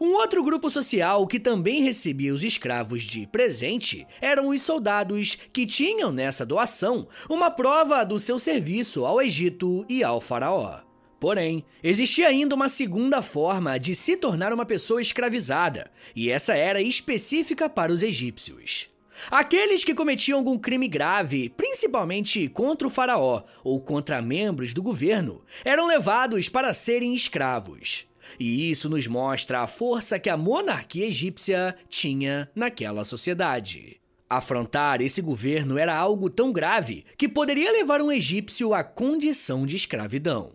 Um 0.01 0.15
outro 0.15 0.43
grupo 0.43 0.71
social 0.71 1.27
que 1.27 1.39
também 1.39 1.83
recebia 1.83 2.35
os 2.35 2.45
escravos 2.45 3.05
de 3.05 3.27
presente 3.27 4.07
eram 4.21 4.49
os 4.49 4.63
soldados 4.63 5.39
que 5.53 5.67
tinham 5.67 6.13
nessa 6.13 6.45
doação 6.45 7.09
uma 7.29 7.51
prova 7.51 8.05
do 8.05 8.19
seu 8.19 8.39
serviço 8.39 9.05
ao 9.05 9.21
Egito 9.21 9.85
e 9.89 10.03
ao 10.03 10.21
Faraó. 10.21 10.81
Porém, 11.19 11.65
existia 11.83 12.29
ainda 12.29 12.55
uma 12.55 12.69
segunda 12.69 13.23
forma 13.23 13.79
de 13.79 13.95
se 13.95 14.17
tornar 14.17 14.53
uma 14.53 14.67
pessoa 14.67 15.01
escravizada, 15.01 15.91
e 16.15 16.31
essa 16.31 16.55
era 16.55 16.81
específica 16.83 17.69
para 17.69 17.93
os 17.93 18.03
egípcios. 18.03 18.91
Aqueles 19.31 19.83
que 19.83 19.95
cometiam 19.95 20.39
algum 20.39 20.59
crime 20.59 20.87
grave, 20.87 21.49
principalmente 21.49 22.49
contra 22.49 22.87
o 22.87 22.91
faraó 22.91 23.45
ou 23.65 23.81
contra 23.81 24.21
membros 24.21 24.75
do 24.75 24.83
governo, 24.83 25.43
eram 25.65 25.87
levados 25.87 26.51
para 26.51 26.75
serem 26.75 27.15
escravos. 27.15 28.07
E 28.39 28.71
isso 28.71 28.89
nos 28.89 29.07
mostra 29.07 29.61
a 29.61 29.67
força 29.67 30.19
que 30.19 30.31
a 30.31 30.37
monarquia 30.37 31.07
egípcia 31.07 31.77
tinha 31.89 32.51
naquela 32.55 33.05
sociedade. 33.05 34.01
Afrontar 34.29 35.01
esse 35.01 35.23
governo 35.23 35.79
era 35.79 35.97
algo 35.97 36.29
tão 36.29 36.53
grave 36.53 37.05
que 37.17 37.29
poderia 37.29 37.71
levar 37.71 38.03
um 38.03 38.11
egípcio 38.11 38.75
à 38.75 38.83
condição 38.83 39.65
de 39.65 39.77
escravidão. 39.77 40.53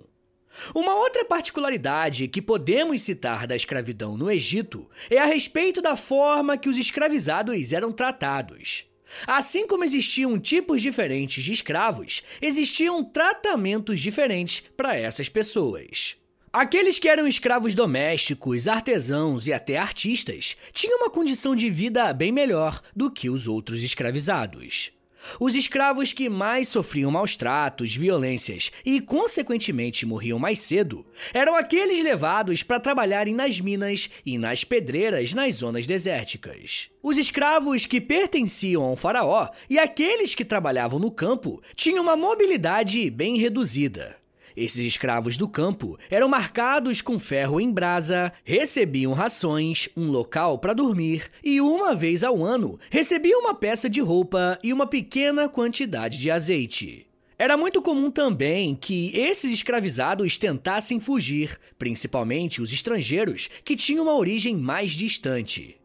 Uma 0.75 0.95
outra 0.95 1.23
particularidade 1.23 2.27
que 2.27 2.41
podemos 2.41 3.01
citar 3.01 3.47
da 3.47 3.55
escravidão 3.55 4.17
no 4.17 4.29
Egito 4.29 4.89
é 5.09 5.17
a 5.17 5.25
respeito 5.25 5.81
da 5.81 5.95
forma 5.95 6.57
que 6.57 6.69
os 6.69 6.77
escravizados 6.77 7.71
eram 7.71 7.91
tratados. 7.91 8.85
Assim 9.27 9.67
como 9.67 9.83
existiam 9.83 10.39
tipos 10.39 10.81
diferentes 10.81 11.43
de 11.43 11.51
escravos, 11.51 12.23
existiam 12.41 13.03
tratamentos 13.03 13.99
diferentes 13.99 14.63
para 14.75 14.95
essas 14.95 15.27
pessoas. 15.27 16.20
Aqueles 16.53 16.99
que 16.99 17.07
eram 17.07 17.25
escravos 17.25 17.73
domésticos, 17.73 18.67
artesãos 18.67 19.47
e 19.47 19.53
até 19.53 19.77
artistas 19.77 20.57
tinham 20.73 20.97
uma 20.97 21.09
condição 21.09 21.55
de 21.55 21.69
vida 21.69 22.11
bem 22.11 22.29
melhor 22.29 22.81
do 22.93 23.09
que 23.09 23.29
os 23.29 23.47
outros 23.47 23.81
escravizados. 23.81 24.91
Os 25.39 25.55
escravos 25.55 26.11
que 26.11 26.27
mais 26.27 26.67
sofriam 26.67 27.09
maus 27.09 27.37
tratos, 27.37 27.95
violências 27.95 28.69
e, 28.85 28.99
consequentemente, 28.99 30.05
morriam 30.05 30.37
mais 30.37 30.59
cedo 30.59 31.05
eram 31.33 31.55
aqueles 31.55 32.03
levados 32.03 32.63
para 32.63 32.81
trabalharem 32.81 33.33
nas 33.33 33.61
minas 33.61 34.09
e 34.25 34.37
nas 34.37 34.65
pedreiras 34.65 35.33
nas 35.33 35.55
zonas 35.55 35.87
desérticas. 35.87 36.89
Os 37.01 37.17
escravos 37.17 37.85
que 37.85 38.01
pertenciam 38.01 38.83
ao 38.83 38.97
faraó 38.97 39.47
e 39.69 39.79
aqueles 39.79 40.35
que 40.35 40.43
trabalhavam 40.43 40.99
no 40.99 41.11
campo 41.11 41.61
tinham 41.77 42.03
uma 42.03 42.17
mobilidade 42.17 43.09
bem 43.09 43.37
reduzida. 43.37 44.20
Esses 44.55 44.85
escravos 44.85 45.37
do 45.37 45.47
campo 45.47 45.97
eram 46.09 46.27
marcados 46.27 47.01
com 47.01 47.17
ferro 47.17 47.59
em 47.59 47.71
brasa, 47.71 48.33
recebiam 48.43 49.13
rações, 49.13 49.89
um 49.95 50.09
local 50.09 50.59
para 50.59 50.73
dormir 50.73 51.29
e, 51.43 51.61
uma 51.61 51.95
vez 51.95 52.23
ao 52.23 52.43
ano, 52.43 52.79
recebiam 52.89 53.41
uma 53.41 53.53
peça 53.53 53.89
de 53.89 54.01
roupa 54.01 54.59
e 54.63 54.73
uma 54.73 54.85
pequena 54.87 55.47
quantidade 55.47 56.17
de 56.17 56.29
azeite. 56.29 57.07
Era 57.41 57.57
muito 57.57 57.81
comum 57.81 58.11
também 58.11 58.75
que 58.75 59.11
esses 59.17 59.51
escravizados 59.51 60.37
tentassem 60.37 60.99
fugir, 60.99 61.59
principalmente 61.79 62.61
os 62.61 62.71
estrangeiros 62.71 63.49
que 63.65 63.75
tinham 63.75 64.03
uma 64.03 64.15
origem 64.15 64.55
mais 64.55 64.91
distante. 64.91 65.75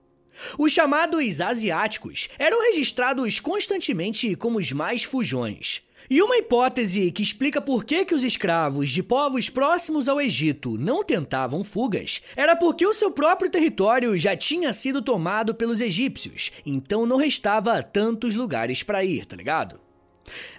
Os 0.59 0.73
chamados 0.73 1.41
asiáticos 1.41 2.29
eram 2.39 2.61
registrados 2.61 3.41
constantemente 3.41 4.37
como 4.37 4.59
os 4.59 4.71
mais 4.71 5.03
fujões. 5.03 5.86
E 6.09 6.23
uma 6.23 6.37
hipótese 6.37 7.11
que 7.11 7.23
explica 7.23 7.61
por 7.61 7.85
que, 7.85 8.05
que 8.05 8.15
os 8.15 8.23
escravos 8.23 8.91
de 8.91 9.03
povos 9.03 9.51
próximos 9.51 10.09
ao 10.09 10.21
Egito 10.21 10.79
não 10.79 11.03
tentavam 11.03 11.65
fugas 11.65 12.23
era 12.37 12.55
porque 12.55 12.87
o 12.87 12.95
seu 12.95 13.11
próprio 13.11 13.51
território 13.51 14.17
já 14.17 14.37
tinha 14.37 14.73
sido 14.73 15.03
tomado 15.03 15.55
pelos 15.55 15.81
egípcios, 15.81 16.53
então 16.65 17.05
não 17.05 17.17
restava 17.17 17.83
tantos 17.83 18.35
lugares 18.35 18.83
para 18.83 19.05
ir, 19.05 19.27
tá 19.27 19.35
ligado? 19.35 19.81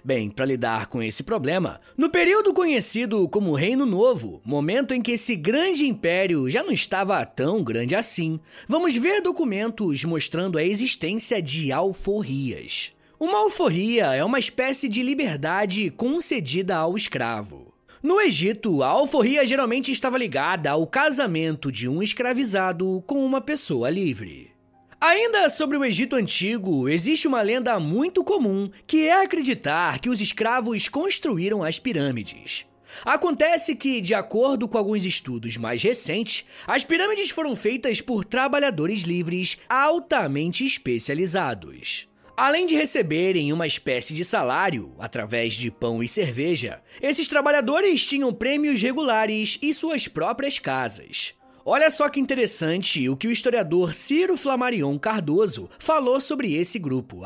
Bem, 0.04 0.30
para 0.30 0.46
lidar 0.46 0.86
com 0.86 1.02
esse 1.02 1.22
problema, 1.22 1.80
no 1.96 2.08
período 2.08 2.54
conhecido 2.54 3.28
como 3.28 3.54
Reino 3.54 3.84
Novo, 3.84 4.40
momento 4.44 4.94
em 4.94 5.00
que 5.00 5.12
esse 5.12 5.36
grande 5.36 5.86
império 5.86 6.48
já 6.50 6.62
não 6.62 6.72
estava 6.72 7.24
tão 7.24 7.62
grande 7.62 7.94
assim, 7.94 8.40
vamos 8.66 8.96
ver 8.96 9.20
documentos 9.20 10.04
mostrando 10.04 10.58
a 10.58 10.64
existência 10.64 11.42
de 11.42 11.70
alforrias. 11.72 12.92
Uma 13.20 13.38
alforria 13.38 14.14
é 14.14 14.22
uma 14.22 14.38
espécie 14.38 14.88
de 14.88 15.02
liberdade 15.02 15.90
concedida 15.90 16.76
ao 16.76 16.96
escravo. 16.96 17.74
No 18.00 18.20
Egito, 18.20 18.80
a 18.80 18.86
alforria 18.86 19.44
geralmente 19.44 19.90
estava 19.90 20.16
ligada 20.16 20.70
ao 20.70 20.86
casamento 20.86 21.72
de 21.72 21.88
um 21.88 22.00
escravizado 22.00 23.02
com 23.08 23.26
uma 23.26 23.40
pessoa 23.40 23.90
livre. 23.90 24.52
Ainda 25.00 25.50
sobre 25.50 25.76
o 25.76 25.84
Egito 25.84 26.14
Antigo, 26.14 26.88
existe 26.88 27.26
uma 27.26 27.42
lenda 27.42 27.80
muito 27.80 28.22
comum 28.22 28.70
que 28.86 29.08
é 29.08 29.20
acreditar 29.20 29.98
que 29.98 30.08
os 30.08 30.20
escravos 30.20 30.88
construíram 30.88 31.64
as 31.64 31.76
pirâmides. 31.80 32.66
Acontece 33.04 33.74
que, 33.74 34.00
de 34.00 34.14
acordo 34.14 34.68
com 34.68 34.78
alguns 34.78 35.04
estudos 35.04 35.56
mais 35.56 35.82
recentes, 35.82 36.46
as 36.68 36.84
pirâmides 36.84 37.30
foram 37.30 37.56
feitas 37.56 38.00
por 38.00 38.24
trabalhadores 38.24 39.02
livres 39.02 39.58
altamente 39.68 40.64
especializados. 40.64 42.07
Além 42.38 42.66
de 42.66 42.76
receberem 42.76 43.52
uma 43.52 43.66
espécie 43.66 44.14
de 44.14 44.24
salário 44.24 44.94
através 45.00 45.54
de 45.54 45.72
pão 45.72 46.00
e 46.04 46.06
cerveja, 46.06 46.80
esses 47.02 47.26
trabalhadores 47.26 48.06
tinham 48.06 48.32
prêmios 48.32 48.80
regulares 48.80 49.58
e 49.60 49.74
suas 49.74 50.06
próprias 50.06 50.56
casas. 50.56 51.34
Olha 51.64 51.90
só 51.90 52.08
que 52.08 52.20
interessante 52.20 53.08
o 53.08 53.16
que 53.16 53.26
o 53.26 53.32
historiador 53.32 53.92
Ciro 53.92 54.36
Flamarion 54.36 54.96
Cardoso 55.00 55.68
falou 55.80 56.20
sobre 56.20 56.54
esse 56.54 56.78
grupo. 56.78 57.22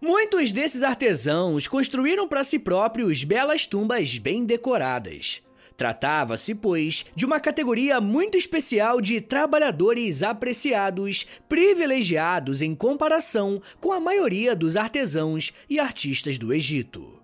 Muitos 0.00 0.52
desses 0.52 0.84
artesãos 0.84 1.66
construíram 1.66 2.28
para 2.28 2.44
si 2.44 2.60
próprios 2.60 3.24
belas 3.24 3.66
tumbas 3.66 4.18
bem 4.18 4.44
decoradas. 4.44 5.42
Tratava-se, 5.80 6.54
pois, 6.54 7.06
de 7.16 7.24
uma 7.24 7.40
categoria 7.40 8.02
muito 8.02 8.36
especial 8.36 9.00
de 9.00 9.18
trabalhadores 9.18 10.22
apreciados, 10.22 11.26
privilegiados 11.48 12.60
em 12.60 12.74
comparação 12.74 13.62
com 13.80 13.90
a 13.90 13.98
maioria 13.98 14.54
dos 14.54 14.76
artesãos 14.76 15.54
e 15.70 15.80
artistas 15.80 16.36
do 16.36 16.52
Egito. 16.52 17.18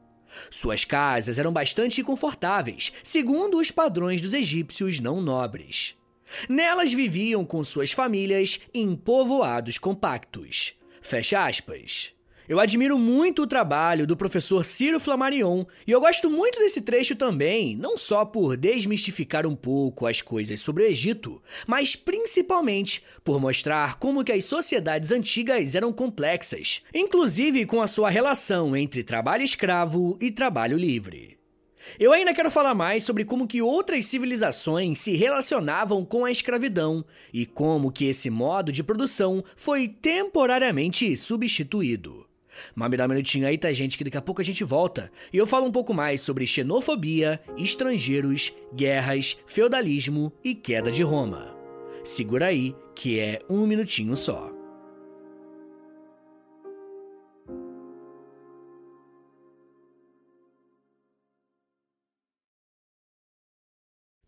Suas 0.50 0.86
casas 0.86 1.38
eram 1.38 1.52
bastante 1.52 2.02
confortáveis, 2.02 2.94
segundo 3.02 3.58
os 3.58 3.70
padrões 3.70 4.22
dos 4.22 4.32
egípcios 4.32 5.00
não 5.00 5.20
nobres. 5.20 5.94
Nelas 6.48 6.94
viviam 6.94 7.44
com 7.44 7.62
suas 7.62 7.92
famílias 7.92 8.58
em 8.72 8.96
povoados 8.96 9.76
compactos. 9.76 10.72
Fecha 11.02 11.44
aspas. 11.44 12.15
Eu 12.48 12.60
admiro 12.60 12.96
muito 12.96 13.42
o 13.42 13.46
trabalho 13.46 14.06
do 14.06 14.16
professor 14.16 14.64
Ciro 14.64 15.00
Flammarion 15.00 15.64
e 15.84 15.90
eu 15.90 16.00
gosto 16.00 16.30
muito 16.30 16.60
desse 16.60 16.80
trecho 16.80 17.16
também, 17.16 17.74
não 17.74 17.98
só 17.98 18.24
por 18.24 18.56
desmistificar 18.56 19.44
um 19.46 19.56
pouco 19.56 20.06
as 20.06 20.22
coisas 20.22 20.60
sobre 20.60 20.84
o 20.84 20.86
Egito, 20.86 21.42
mas 21.66 21.96
principalmente 21.96 23.02
por 23.24 23.40
mostrar 23.40 23.98
como 23.98 24.22
que 24.22 24.30
as 24.30 24.44
sociedades 24.44 25.10
antigas 25.10 25.74
eram 25.74 25.92
complexas, 25.92 26.82
inclusive 26.94 27.66
com 27.66 27.82
a 27.82 27.88
sua 27.88 28.10
relação 28.10 28.76
entre 28.76 29.02
trabalho 29.02 29.42
escravo 29.42 30.16
e 30.20 30.30
trabalho 30.30 30.76
livre. 30.76 31.36
Eu 31.98 32.12
ainda 32.12 32.34
quero 32.34 32.50
falar 32.50 32.74
mais 32.74 33.04
sobre 33.04 33.24
como 33.24 33.46
que 33.46 33.62
outras 33.62 34.06
civilizações 34.06 34.98
se 35.00 35.16
relacionavam 35.16 36.04
com 36.04 36.24
a 36.24 36.30
escravidão 36.30 37.04
e 37.32 37.44
como 37.44 37.92
que 37.92 38.06
esse 38.06 38.30
modo 38.30 38.70
de 38.70 38.82
produção 38.82 39.42
foi 39.56 39.88
temporariamente 39.88 41.16
substituído. 41.16 42.25
Mas 42.75 42.90
me 42.90 42.96
dá 42.96 43.04
um 43.04 43.08
minutinho 43.08 43.46
aí, 43.46 43.58
tá, 43.58 43.72
gente, 43.72 43.98
que 43.98 44.04
daqui 44.04 44.16
a 44.16 44.22
pouco 44.22 44.40
a 44.40 44.44
gente 44.44 44.64
volta 44.64 45.10
e 45.32 45.36
eu 45.36 45.46
falo 45.46 45.66
um 45.66 45.72
pouco 45.72 45.92
mais 45.92 46.20
sobre 46.20 46.46
xenofobia, 46.46 47.40
estrangeiros, 47.56 48.52
guerras, 48.75 49.36
feudalismo 49.46 50.32
e 50.44 50.54
queda 50.54 50.90
de 50.90 51.02
Roma. 51.02 51.54
Segura 52.04 52.46
aí, 52.46 52.75
que 52.94 53.18
é 53.18 53.40
um 53.48 53.66
minutinho 53.66 54.16
só. 54.16 54.55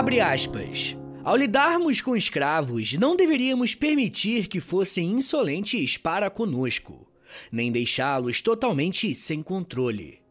Abre 0.00 0.18
aspas. 0.18 0.96
Ao 1.22 1.36
lidarmos 1.36 2.00
com 2.00 2.16
escravos, 2.16 2.94
não 2.94 3.14
deveríamos 3.14 3.74
permitir 3.74 4.48
que 4.48 4.58
fossem 4.58 5.10
insolentes 5.10 5.98
para 5.98 6.30
conosco, 6.30 7.06
nem 7.52 7.70
deixá-los 7.70 8.40
totalmente 8.40 9.14
sem 9.14 9.42
controle. 9.42 10.22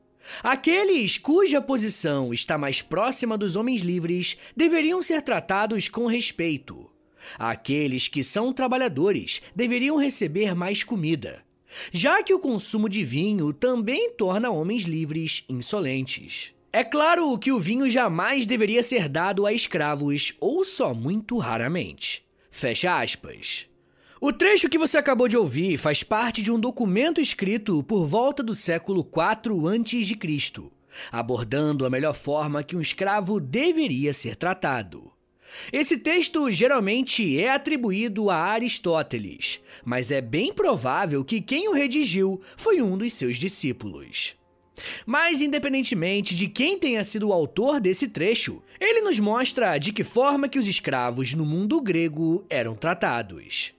Aqueles 0.42 1.20
cuja 1.20 1.62
posição 1.62 2.34
está 2.34 2.58
mais 2.58 2.82
próxima 2.82 3.38
dos 3.38 3.56
homens 3.56 3.82
livres 3.82 4.40
deveriam 4.58 5.04
ser 5.04 5.22
tratados 5.22 5.88
com 5.88 6.08
respeito. 6.08 6.90
Aqueles 7.38 8.08
que 8.08 8.24
são 8.24 8.52
trabalhadores 8.52 9.40
deveriam 9.56 9.98
receber 9.98 10.56
mais 10.56 10.84
comida, 10.84 11.44
já 11.92 12.24
que 12.24 12.34
o 12.34 12.40
consumo 12.40 12.90
de 12.90 13.04
vinho 13.06 13.54
também 13.54 14.14
torna 14.14 14.50
homens 14.50 14.86
livres 14.86 15.46
insolentes. 15.48 16.56
É 16.72 16.84
claro 16.84 17.36
que 17.40 17.52
o 17.52 17.60
vinho 17.60 17.90
jamais 17.90 18.46
deveria 18.46 18.84
ser 18.84 19.10
dado 19.10 19.48
a 19.48 19.52
escravos 19.52 20.36
ou 20.40 20.64
só 20.64 20.94
muito 20.94 21.40
raramente. 21.40 22.24
Fecha 22.52 23.02
aspas. 23.02 23.68
O 24.22 24.32
trecho 24.32 24.70
que 24.70 24.78
você 24.78 24.98
acabou 24.98 25.28
de 25.28 25.36
ouvir 25.36 25.80
faz 25.80 26.04
parte 26.04 26.44
de 26.44 26.52
um 26.52 26.60
documento 26.60 27.20
escrito 27.20 27.82
por 27.82 28.06
volta 28.06 28.44
do 28.44 28.54
século 28.54 29.00
IV 29.02 29.68
a.C., 29.68 30.70
abordando 31.12 31.88
a 31.88 31.90
melhor 31.90 32.14
forma 32.14 32.62
que 32.62 32.76
um 32.76 32.82
escravo 32.82 33.40
deveria 33.40 34.14
ser 34.14 34.36
tratado. 34.36 35.12
Esse 35.74 35.98
texto 35.98 36.52
geralmente 36.52 37.40
é 37.40 37.50
atribuído 37.50 38.30
a 38.30 38.36
Aristóteles, 38.36 39.60
mas 39.84 40.12
é 40.12 40.22
bem 40.22 40.54
provável 40.54 41.26
que 41.26 41.42
quem 41.42 41.68
o 41.68 41.74
redigiu 41.74 42.40
foi 42.56 42.80
um 42.80 42.96
dos 42.96 43.14
seus 43.14 43.38
discípulos. 43.38 44.38
Mas, 45.06 45.42
independentemente 45.42 46.36
de 46.36 46.48
quem 46.48 46.78
tenha 46.78 47.04
sido 47.04 47.30
o 47.30 47.34
autor 47.34 47.80
desse 47.80 48.08
trecho, 48.08 48.62
ele 48.80 49.02
nos 49.02 49.20
mostra 49.20 49.78
de 49.78 49.92
que 49.92 50.04
forma 50.04 50.50
que 50.50 50.60
os 50.60 50.68
escravos 50.68 51.34
no 51.34 51.46
mundo 51.46 51.82
grego 51.82 52.46
eram 52.50 52.76
tratados. 52.76 53.74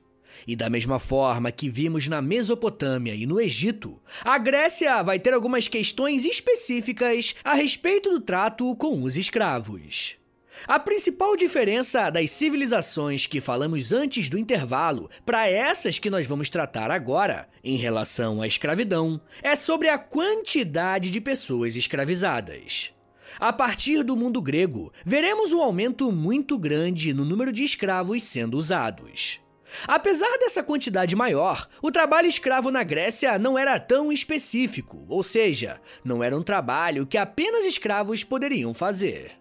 E 0.47 0.57
da 0.57 0.71
mesma 0.71 0.99
forma 0.99 1.53
que 1.53 1.69
vimos 1.69 2.09
na 2.09 2.21
Mesopotâmia 2.21 3.15
e 3.15 3.27
no 3.27 3.41
Egito, 3.41 4.01
a 4.25 4.39
Grécia 4.39 5.03
vai 5.03 5.19
ter 5.19 5.35
algumas 5.35 5.69
questões 5.69 6.25
específicas 6.25 7.35
a 7.45 7.55
respeito 7.55 8.11
do 8.11 8.21
trato 8.21 8.75
com 8.77 9.03
os 9.03 9.17
escravos. 9.17 10.20
A 10.69 10.79
principal 10.79 11.37
diferença 11.37 12.11
das 12.11 12.31
civilizações 12.31 13.27
que 13.27 13.41
falamos 13.41 13.93
antes 13.93 14.29
do 14.29 14.39
intervalo 14.39 15.11
para 15.25 15.49
essas 15.49 15.99
que 15.99 16.11
nós 16.11 16.27
vamos 16.27 16.51
tratar 16.51 16.91
agora, 16.91 17.49
em 17.65 17.77
relação 17.77 18.43
à 18.43 18.47
escravidão, 18.47 19.21
é 19.43 19.57
sobre 19.57 19.89
a 19.89 19.99
quantidade 19.99 21.11
de 21.11 21.21
pessoas 21.21 21.77
escravizadas. 21.77 22.93
A 23.39 23.53
partir 23.53 24.03
do 24.03 24.17
mundo 24.17 24.41
grego, 24.43 24.93
veremos 25.05 25.53
um 25.53 25.61
aumento 25.61 26.13
muito 26.13 26.59
grande 26.59 27.15
no 27.15 27.25
número 27.25 27.53
de 27.53 27.65
escravos 27.65 28.23
sendo 28.23 28.59
usados. 28.59 29.41
Apesar 29.87 30.37
dessa 30.39 30.63
quantidade 30.63 31.15
maior, 31.17 31.69
o 31.81 31.91
trabalho 31.91 32.29
escravo 32.29 32.71
na 32.71 32.83
Grécia 32.83 33.39
não 33.39 33.59
era 33.59 33.79
tão 33.79 34.13
específico, 34.13 35.05
ou 35.09 35.23
seja, 35.23 35.81
não 36.05 36.23
era 36.23 36.37
um 36.37 36.43
trabalho 36.43 37.07
que 37.07 37.17
apenas 37.17 37.65
escravos 37.65 38.25
poderiam 38.25 38.75
fazer. 38.75 39.40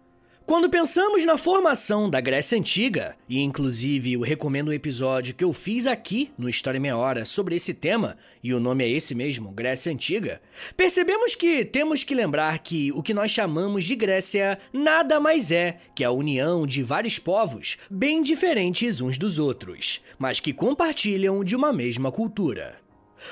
Quando 0.49 0.67
pensamos 0.67 1.23
na 1.25 1.37
formação 1.37 2.09
da 2.09 2.19
Grécia 2.19 2.57
Antiga, 2.57 3.15
e 3.29 3.39
inclusive 3.39 4.13
eu 4.13 4.21
recomendo 4.21 4.69
um 4.69 4.73
episódio 4.73 5.35
que 5.35 5.43
eu 5.43 5.53
fiz 5.53 5.85
aqui 5.85 6.31
no 6.39 6.49
História 6.49 6.79
Meia 6.79 6.97
Hora 6.97 7.23
sobre 7.23 7.55
esse 7.55 7.71
tema, 7.71 8.17
e 8.43 8.51
o 8.51 8.59
nome 8.59 8.83
é 8.83 8.89
esse 8.89 9.13
mesmo, 9.13 9.51
Grécia 9.51 9.91
Antiga, 9.91 10.41
percebemos 10.75 11.35
que 11.35 11.63
temos 11.63 12.03
que 12.03 12.15
lembrar 12.15 12.57
que 12.57 12.91
o 12.93 13.03
que 13.03 13.13
nós 13.13 13.29
chamamos 13.29 13.85
de 13.85 13.95
Grécia 13.95 14.57
nada 14.73 15.19
mais 15.19 15.51
é 15.51 15.77
que 15.93 16.03
a 16.03 16.09
união 16.09 16.65
de 16.65 16.81
vários 16.81 17.19
povos 17.19 17.77
bem 17.87 18.23
diferentes 18.23 19.01
uns 19.01 19.19
dos 19.19 19.37
outros, 19.37 20.03
mas 20.17 20.39
que 20.39 20.51
compartilham 20.51 21.43
de 21.43 21.55
uma 21.55 21.71
mesma 21.71 22.11
cultura. 22.11 22.77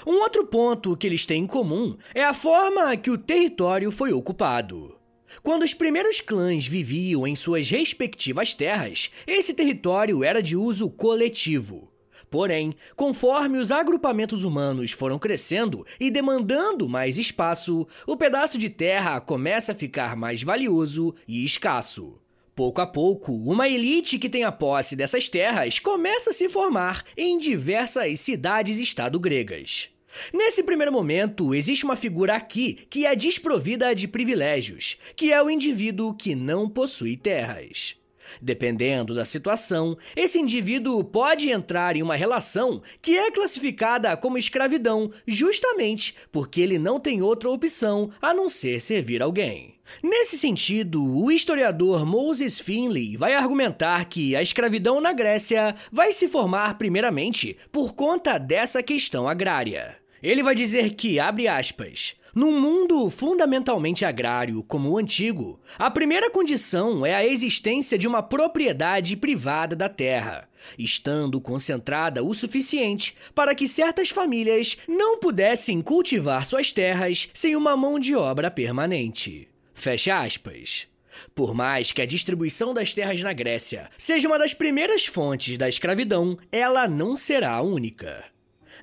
Um 0.06 0.22
outro 0.22 0.46
ponto 0.46 0.96
que 0.96 1.08
eles 1.08 1.26
têm 1.26 1.46
em 1.46 1.48
comum 1.48 1.98
é 2.14 2.24
a 2.24 2.34
forma 2.34 2.96
que 2.96 3.10
o 3.10 3.18
território 3.18 3.92
foi 3.92 4.14
ocupado. 4.14 4.97
Quando 5.44 5.63
os 5.63 5.74
primeiros 5.74 6.22
clãs 6.22 6.66
viviam 6.66 7.28
em 7.28 7.36
suas 7.36 7.70
respectivas 7.70 8.54
terras, 8.54 9.12
esse 9.26 9.54
território 9.54 10.24
era 10.24 10.42
de 10.42 10.56
uso 10.56 10.90
coletivo. 10.90 11.92
Porém, 12.30 12.76
conforme 12.96 13.58
os 13.58 13.72
agrupamentos 13.72 14.44
humanos 14.44 14.92
foram 14.92 15.18
crescendo 15.18 15.86
e 16.00 16.12
demandando 16.12 16.90
mais 16.90 17.18
espaço, 17.18 17.88
o 18.06 18.18
pedaço 18.18 18.58
de 18.58 18.70
terra 18.70 19.22
começa 19.22 19.72
a 19.72 19.76
ficar 19.76 20.16
mais 20.16 20.44
valioso 20.44 21.16
e 21.28 21.46
escasso. 21.46 22.20
Pouco 22.54 22.82
a 22.82 22.88
pouco, 22.88 23.32
uma 23.32 23.70
elite 23.70 24.18
que 24.18 24.28
tem 24.28 24.44
a 24.44 24.52
posse 24.52 24.96
dessas 24.96 25.30
terras 25.30 25.80
começa 25.80 26.32
a 26.32 26.34
se 26.34 26.50
formar 26.50 27.06
em 27.16 27.38
diversas 27.38 28.20
cidades-estado 28.20 29.20
gregas. 29.20 29.92
Nesse 30.34 30.64
primeiro 30.64 30.92
momento, 30.92 31.54
existe 31.54 31.86
uma 31.86 31.96
figura 31.96 32.36
aqui 32.36 32.86
que 32.90 33.06
é 33.06 33.16
desprovida 33.16 33.94
de 33.94 34.08
privilégios, 34.08 34.98
que 35.16 35.32
é 35.32 35.42
o 35.42 35.50
indivíduo 35.50 36.14
que 36.14 36.36
não 36.36 36.70
possui 36.70 37.18
terras. 37.18 37.98
Dependendo 38.42 39.16
da 39.16 39.26
situação, 39.26 39.98
esse 40.16 40.40
indivíduo 40.40 41.04
pode 41.04 41.50
entrar 41.50 41.96
em 41.96 42.04
uma 42.04 42.16
relação 42.16 42.82
que 43.02 43.18
é 43.18 43.32
classificada 43.32 44.16
como 44.18 44.38
escravidão, 44.38 45.12
justamente 45.26 46.16
porque 46.32 46.62
ele 46.62 46.78
não 46.78 47.00
tem 47.00 47.22
outra 47.22 47.50
opção 47.50 48.12
a 48.22 48.34
não 48.34 48.50
ser 48.50 48.82
servir 48.82 49.22
alguém. 49.22 49.76
Nesse 50.04 50.38
sentido, 50.38 51.02
o 51.02 51.32
historiador 51.32 52.06
Moses 52.06 52.60
Finley 52.60 53.16
vai 53.16 53.34
argumentar 53.34 54.04
que 54.06 54.36
a 54.36 54.42
escravidão 54.42 55.00
na 55.00 55.14
Grécia 55.14 55.76
vai 55.92 56.12
se 56.12 56.28
formar 56.28 56.78
primeiramente 56.78 57.58
por 57.72 57.94
conta 57.94 58.38
dessa 58.38 58.84
questão 58.84 59.30
agrária. 59.30 59.96
Ele 60.22 60.44
vai 60.44 60.56
dizer 60.56 60.96
que, 60.96 61.20
abre 61.20 61.48
aspas, 61.48 62.16
num 62.38 62.60
mundo 62.60 63.10
fundamentalmente 63.10 64.06
agrário 64.06 64.62
como 64.62 64.92
o 64.92 64.98
antigo, 64.98 65.60
a 65.78 65.90
primeira 65.90 66.30
condição 66.30 67.04
é 67.04 67.16
a 67.16 67.26
existência 67.26 67.98
de 67.98 68.08
uma 68.08 68.22
propriedade 68.22 69.18
privada 69.18 69.76
da 69.76 69.90
terra, 69.90 70.48
estando 70.78 71.42
concentrada 71.42 72.24
o 72.24 72.34
suficiente 72.34 73.16
para 73.34 73.56
que 73.56 73.68
certas 73.68 74.10
famílias 74.10 74.78
não 74.88 75.20
pudessem 75.20 75.82
cultivar 75.82 76.46
suas 76.46 76.72
terras 76.72 77.28
sem 77.34 77.56
uma 77.56 77.76
mão 77.76 78.00
de 78.00 78.16
obra 78.16 78.52
permanente. 78.52 79.48
Fecha 79.74 80.20
aspas. 80.20 80.88
Por 81.34 81.56
mais 81.56 81.92
que 81.92 82.04
a 82.04 82.06
distribuição 82.06 82.72
das 82.72 82.94
terras 82.94 83.22
na 83.24 83.34
Grécia 83.34 83.90
seja 83.98 84.28
uma 84.28 84.38
das 84.38 84.54
primeiras 84.54 85.08
fontes 85.08 85.58
da 85.58 85.68
escravidão, 85.68 86.38
ela 86.52 86.88
não 86.88 87.16
será 87.16 87.54
a 87.54 87.62
única. 87.62 88.24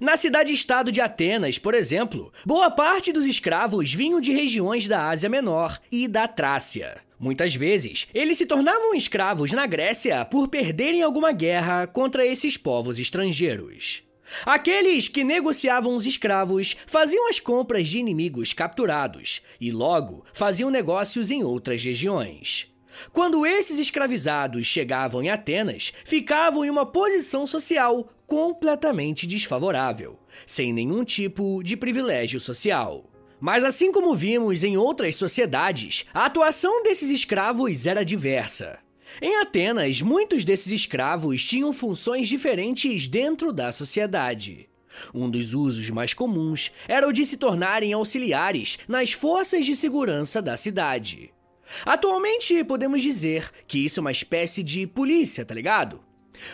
Na 0.01 0.17
cidade-estado 0.17 0.91
de 0.91 1.01
Atenas, 1.01 1.59
por 1.59 1.73
exemplo, 1.73 2.33
boa 2.45 2.71
parte 2.71 3.13
dos 3.13 3.27
escravos 3.27 3.93
vinham 3.93 4.21
de 4.21 4.33
regiões 4.33 4.89
da 4.89 5.09
Ásia 5.09 5.29
Menor 5.29 5.79
e 5.91 6.09
da 6.09 6.27
Trácia. 6.27 6.99
Muitas 7.19 7.55
vezes, 7.55 8.09
eles 8.13 8.37
se 8.37 8.45
tornavam 8.45 8.95
escravos 8.95 9.53
na 9.53 9.67
Grécia 9.67 10.25
por 10.25 10.49
perderem 10.49 11.03
alguma 11.03 11.31
guerra 11.31 11.87
contra 11.87 12.27
esses 12.27 12.57
povos 12.57 12.99
estrangeiros. 12.99 14.03
Aqueles 14.45 15.07
que 15.07 15.23
negociavam 15.23 15.95
os 15.95 16.07
escravos 16.07 16.77
faziam 16.87 17.29
as 17.29 17.39
compras 17.39 17.87
de 17.87 17.99
inimigos 17.99 18.53
capturados 18.53 19.43
e 19.61 19.71
logo 19.71 20.25
faziam 20.33 20.71
negócios 20.71 21.31
em 21.31 21.45
outras 21.45 21.83
regiões. 21.85 22.75
Quando 23.13 23.47
esses 23.47 23.79
escravizados 23.79 24.67
chegavam 24.67 25.23
em 25.23 25.31
Atenas, 25.31 25.93
ficavam 26.05 26.65
em 26.65 26.71
uma 26.71 26.87
posição 26.87 27.47
social 27.47 28.09
completamente 28.27 29.27
desfavorável, 29.27 30.19
sem 30.47 30.73
nenhum 30.73 31.05
tipo 31.05 31.63
de 31.63 31.77
privilégio 31.77 32.41
social. 32.41 33.11
Mas 33.41 33.65
assim 33.65 33.93
como 33.93 34.15
vimos 34.15 34.65
em 34.65 34.77
outras 34.77 35.17
sociedades, 35.17 36.07
a 36.15 36.27
atuação 36.27 36.83
desses 36.83 37.11
escravos 37.11 37.87
era 37.87 38.05
diversa. 38.05 38.79
Em 39.21 39.41
Atenas, 39.41 40.03
muitos 40.03 40.45
desses 40.45 40.73
escravos 40.73 41.45
tinham 41.45 41.73
funções 41.73 42.29
diferentes 42.29 43.07
dentro 43.07 43.53
da 43.53 43.71
sociedade. 43.71 44.69
Um 45.13 45.29
dos 45.29 45.55
usos 45.55 45.91
mais 45.91 46.15
comuns 46.15 46.73
era 46.89 47.07
o 47.07 47.13
de 47.13 47.27
se 47.27 47.37
tornarem 47.37 47.93
auxiliares 47.93 48.79
nas 48.89 49.13
forças 49.13 49.65
de 49.67 49.77
segurança 49.77 50.41
da 50.41 50.57
cidade. 50.57 51.33
Atualmente, 51.85 52.63
podemos 52.65 53.03
dizer 53.03 53.51
que 53.67 53.79
isso 53.79 54.01
é 54.01 54.03
uma 54.03 54.13
espécie 54.13 54.63
de 54.63 54.87
polícia, 54.87 55.45
tá 55.45 55.55
ligado? 55.55 56.01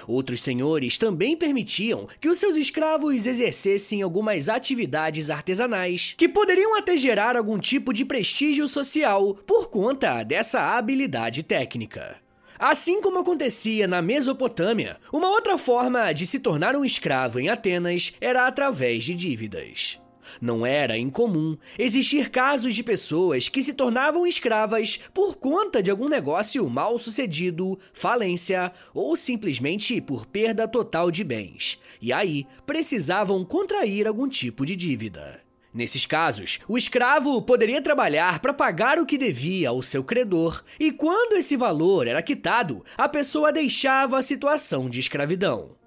Outros 0.07 0.43
senhores 0.43 0.99
também 0.99 1.37
permitiam 1.37 2.09
que 2.21 2.29
os 2.29 2.39
seus 2.39 2.57
escravos 2.57 3.27
exercessem 3.27 4.03
algumas 4.03 4.49
atividades 4.49 5.31
artesanais 5.31 6.15
que 6.17 6.29
poderiam 6.29 6.77
até 6.77 6.97
gerar 6.97 7.37
algum 7.37 7.59
tipo 7.59 7.93
de 7.93 8.05
prestígio 8.05 8.67
social 8.69 9.35
por 9.47 9.69
conta 9.69 10.23
dessa 10.23 10.77
habilidade 10.77 11.43
técnica. 11.43 12.17
Assim 12.59 13.01
como 13.01 13.19
acontecia 13.19 13.89
na 13.89 14.03
Mesopotâmia, 14.03 14.99
uma 15.11 15.31
outra 15.31 15.57
forma 15.57 16.13
de 16.13 16.27
se 16.27 16.39
tornar 16.39 16.77
um 16.77 16.85
escravo 16.85 17.41
em 17.41 17.49
Atenas 17.49 18.13
era 18.21 18.47
através 18.47 19.03
de 19.03 19.15
dívidas. 19.15 19.99
Não 20.41 20.67
era 20.67 20.99
incomum 20.99 21.57
existir 21.79 22.31
casos 22.31 22.75
de 22.75 22.83
pessoas 22.83 23.49
que 23.49 23.63
se 23.63 23.75
tornavam 23.75 24.27
escravas 24.27 24.99
por 25.15 25.37
conta 25.37 25.83
de 25.83 25.91
algum 25.91 26.09
negócio 26.09 26.69
mal 26.69 26.99
sucedido, 26.99 27.79
falência 27.93 28.73
ou 28.93 29.17
simplesmente 29.17 30.01
por 30.01 30.27
perda 30.27 30.69
total 30.69 31.11
de 31.11 31.25
bens, 31.25 31.81
e 32.01 32.13
aí 32.13 32.47
precisavam 32.67 33.45
contrair 33.45 34.07
algum 34.07 34.29
tipo 34.29 34.67
de 34.67 34.77
dívida. 34.77 35.41
Nesses 35.73 36.05
casos, 36.05 36.59
o 36.67 36.77
escravo 36.77 37.41
poderia 37.43 37.81
trabalhar 37.81 38.41
para 38.41 38.53
pagar 38.53 38.99
o 38.99 39.07
que 39.07 39.17
devia 39.17 39.69
ao 39.69 39.81
seu 39.83 40.03
credor, 40.03 40.65
e 40.81 40.91
quando 40.91 41.37
esse 41.37 41.57
valor 41.57 42.09
era 42.09 42.23
quitado, 42.23 42.85
a 42.99 43.09
pessoa 43.09 43.53
deixava 43.53 44.19
a 44.19 44.23
situação 44.23 44.91
de 44.91 44.99
escravidão. 44.99 45.80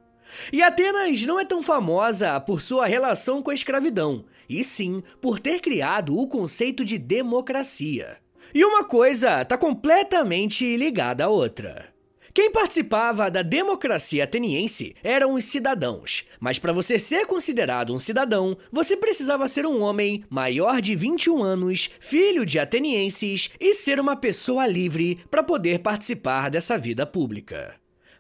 E 0.52 0.62
Atenas 0.62 1.24
não 1.24 1.40
é 1.40 1.46
tão 1.46 1.64
famosa 1.64 2.40
por 2.40 2.62
sua 2.62 2.86
relação 2.86 3.42
com 3.42 3.52
a 3.52 3.56
escravidão, 3.56 4.26
e 4.50 4.64
sim 4.64 5.04
por 5.22 5.40
ter 5.40 5.60
criado 5.60 6.18
o 6.18 6.28
conceito 6.28 6.84
de 6.84 6.98
democracia. 6.98 8.18
E 8.54 8.64
uma 8.64 8.84
coisa 8.84 9.42
está 9.42 9.58
completamente 9.58 10.78
ligada 10.78 11.26
à 11.26 11.30
outra. 11.30 11.94
Quem 12.34 12.52
participava 12.52 13.30
da 13.30 13.44
democracia 13.44 14.24
ateniense 14.24 14.96
eram 15.04 15.36
os 15.36 15.46
cidadãos, 15.46 16.26
mas 16.40 16.58
para 16.58 16.74
você 16.74 16.98
ser 16.98 17.28
considerado 17.28 17.94
um 17.94 18.00
cidadão, 18.00 18.58
você 18.72 18.98
precisava 18.98 19.48
ser 19.48 19.68
um 19.68 19.82
homem 19.82 20.24
maior 20.32 20.82
de 20.82 20.96
21 20.96 21.44
anos, 21.44 21.92
filho 22.00 22.44
de 22.44 22.58
atenienses 22.58 23.52
e 23.60 23.76
ser 23.76 24.00
uma 24.00 24.16
pessoa 24.16 24.66
livre 24.66 25.20
para 25.30 25.44
poder 25.44 25.80
participar 25.80 26.50
dessa 26.50 26.76
vida 26.76 27.06
pública. 27.06 27.76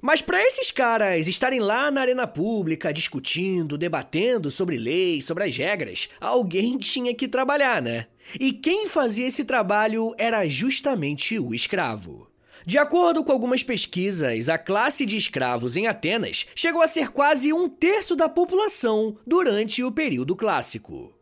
Mas 0.05 0.21
para 0.21 0.45
esses 0.45 0.69
caras 0.69 1.27
estarem 1.27 1.61
lá 1.61 1.89
na 1.89 2.01
arena 2.01 2.27
pública 2.27 2.91
discutindo, 2.91 3.77
debatendo 3.77 4.51
sobre 4.51 4.77
leis, 4.77 5.23
sobre 5.23 5.45
as 5.45 5.55
regras, 5.55 6.09
alguém 6.19 6.77
tinha 6.77 7.15
que 7.15 7.25
trabalhar, 7.25 7.81
né? 7.81 8.07
E 8.37 8.51
quem 8.51 8.89
fazia 8.89 9.27
esse 9.27 9.45
trabalho 9.45 10.13
era 10.17 10.45
justamente 10.45 11.39
o 11.39 11.55
escravo. 11.55 12.27
De 12.65 12.77
acordo 12.77 13.23
com 13.23 13.31
algumas 13.31 13.63
pesquisas, 13.63 14.49
a 14.49 14.57
classe 14.57 15.05
de 15.05 15.15
escravos 15.15 15.77
em 15.77 15.87
Atenas 15.87 16.47
chegou 16.53 16.81
a 16.81 16.87
ser 16.87 17.09
quase 17.13 17.53
um 17.53 17.69
terço 17.69 18.13
da 18.13 18.27
população 18.27 19.17
durante 19.25 19.81
o 19.85 19.89
período 19.89 20.35
clássico. 20.35 21.12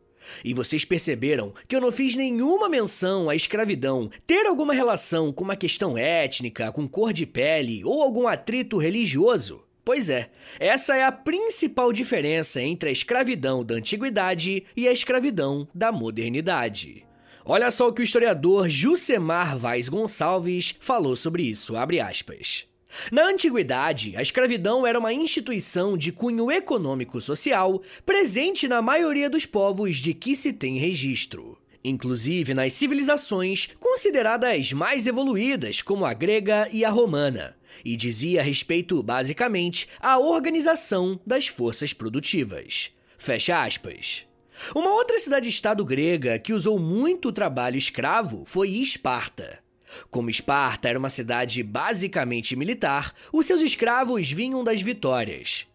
E 0.44 0.54
vocês 0.54 0.84
perceberam 0.84 1.52
que 1.66 1.74
eu 1.74 1.80
não 1.80 1.92
fiz 1.92 2.14
nenhuma 2.14 2.68
menção 2.68 3.28
à 3.28 3.34
escravidão 3.34 4.10
ter 4.26 4.46
alguma 4.46 4.74
relação 4.74 5.32
com 5.32 5.44
uma 5.44 5.56
questão 5.56 5.96
étnica, 5.96 6.72
com 6.72 6.88
cor 6.88 7.12
de 7.12 7.26
pele 7.26 7.84
ou 7.84 8.02
algum 8.02 8.26
atrito 8.26 8.78
religioso? 8.78 9.64
Pois 9.84 10.08
é, 10.08 10.30
essa 10.60 10.96
é 10.96 11.04
a 11.04 11.10
principal 11.10 11.92
diferença 11.92 12.62
entre 12.62 12.88
a 12.88 12.92
escravidão 12.92 13.64
da 13.64 13.74
antiguidade 13.74 14.64
e 14.76 14.86
a 14.86 14.92
escravidão 14.92 15.66
da 15.74 15.90
modernidade. 15.90 17.04
Olha 17.44 17.70
só 17.72 17.88
o 17.88 17.92
que 17.92 18.00
o 18.00 18.04
historiador 18.04 18.68
Jusemar 18.68 19.58
Vaz 19.58 19.88
Gonçalves 19.88 20.76
falou 20.78 21.16
sobre 21.16 21.42
isso, 21.42 21.76
abre 21.76 21.98
aspas. 22.00 22.71
Na 23.10 23.26
antiguidade, 23.26 24.14
a 24.16 24.22
escravidão 24.22 24.86
era 24.86 24.98
uma 24.98 25.12
instituição 25.12 25.96
de 25.96 26.12
cunho 26.12 26.50
econômico-social 26.50 27.82
presente 28.04 28.68
na 28.68 28.82
maioria 28.82 29.30
dos 29.30 29.46
povos 29.46 29.96
de 29.96 30.14
que 30.14 30.36
se 30.36 30.52
tem 30.52 30.78
registro. 30.78 31.58
Inclusive 31.84 32.54
nas 32.54 32.72
civilizações 32.74 33.70
consideradas 33.80 34.72
mais 34.72 35.06
evoluídas, 35.06 35.82
como 35.82 36.04
a 36.04 36.14
grega 36.14 36.68
e 36.72 36.84
a 36.84 36.90
romana, 36.90 37.56
e 37.84 37.96
dizia 37.96 38.42
respeito, 38.42 39.02
basicamente, 39.02 39.88
à 39.98 40.18
organização 40.18 41.18
das 41.26 41.48
forças 41.48 41.92
produtivas. 41.92 42.94
Fecha 43.18 43.62
aspas. 43.62 44.26
Uma 44.74 44.90
outra 44.90 45.18
cidade-estado 45.18 45.84
grega 45.84 46.38
que 46.38 46.52
usou 46.52 46.78
muito 46.78 47.32
trabalho 47.32 47.76
escravo 47.76 48.44
foi 48.44 48.70
Esparta. 48.70 49.61
Como 50.10 50.30
Esparta 50.30 50.88
era 50.88 50.98
uma 50.98 51.08
cidade 51.08 51.62
basicamente 51.62 52.56
militar, 52.56 53.14
os 53.32 53.46
seus 53.46 53.60
escravos 53.60 54.30
vinham 54.30 54.64
das 54.64 54.80
vitórias. 54.80 55.66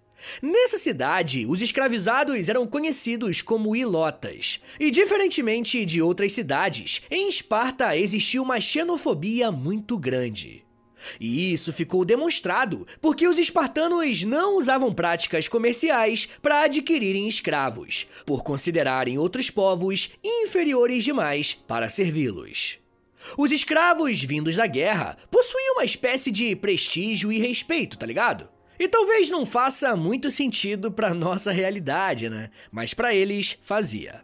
Nessa 0.42 0.78
cidade, 0.78 1.46
os 1.46 1.62
escravizados 1.62 2.50
eram 2.50 2.68
conhecidos 2.68 3.42
como 3.42 3.76
ilotas. 3.76 4.62
E 4.80 4.92
diferentemente 4.92 5.86
de 5.86 6.02
outras 6.02 6.34
cidades, 6.34 7.02
em 7.10 7.30
Esparta 7.30 7.96
existia 7.96 8.42
uma 8.42 8.60
xenofobia 8.60 9.52
muito 9.52 9.98
grande. 9.98 10.66
E 11.20 11.54
isso 11.54 11.72
ficou 11.72 12.04
demonstrado 12.04 12.86
porque 13.00 13.28
os 13.28 13.38
espartanos 13.38 14.24
não 14.24 14.58
usavam 14.58 14.94
práticas 14.94 15.48
comerciais 15.48 16.28
para 16.42 16.64
adquirirem 16.64 17.28
escravos, 17.28 18.08
por 18.26 18.44
considerarem 18.44 19.18
outros 19.18 19.50
povos 19.50 20.12
inferiores 20.24 21.04
demais 21.04 21.54
para 21.54 21.88
servi-los. 21.88 22.80
Os 23.36 23.52
escravos 23.52 24.22
vindos 24.24 24.56
da 24.56 24.68
guerra 24.68 25.18
possuíam 25.32 25.74
uma 25.74 25.86
espécie 25.86 26.32
de 26.32 26.56
prestígio 26.56 27.32
e 27.32 27.40
respeito, 27.40 27.98
tá 27.98 28.06
ligado? 28.06 28.48
E 28.80 28.88
talvez 28.88 29.30
não 29.30 29.46
faça 29.46 29.96
muito 29.96 30.30
sentido 30.30 30.92
para 30.92 31.14
nossa 31.14 31.52
realidade, 31.52 32.30
né? 32.30 32.52
Mas 32.72 32.94
para 32.94 33.14
eles 33.14 33.58
fazia. 33.64 34.22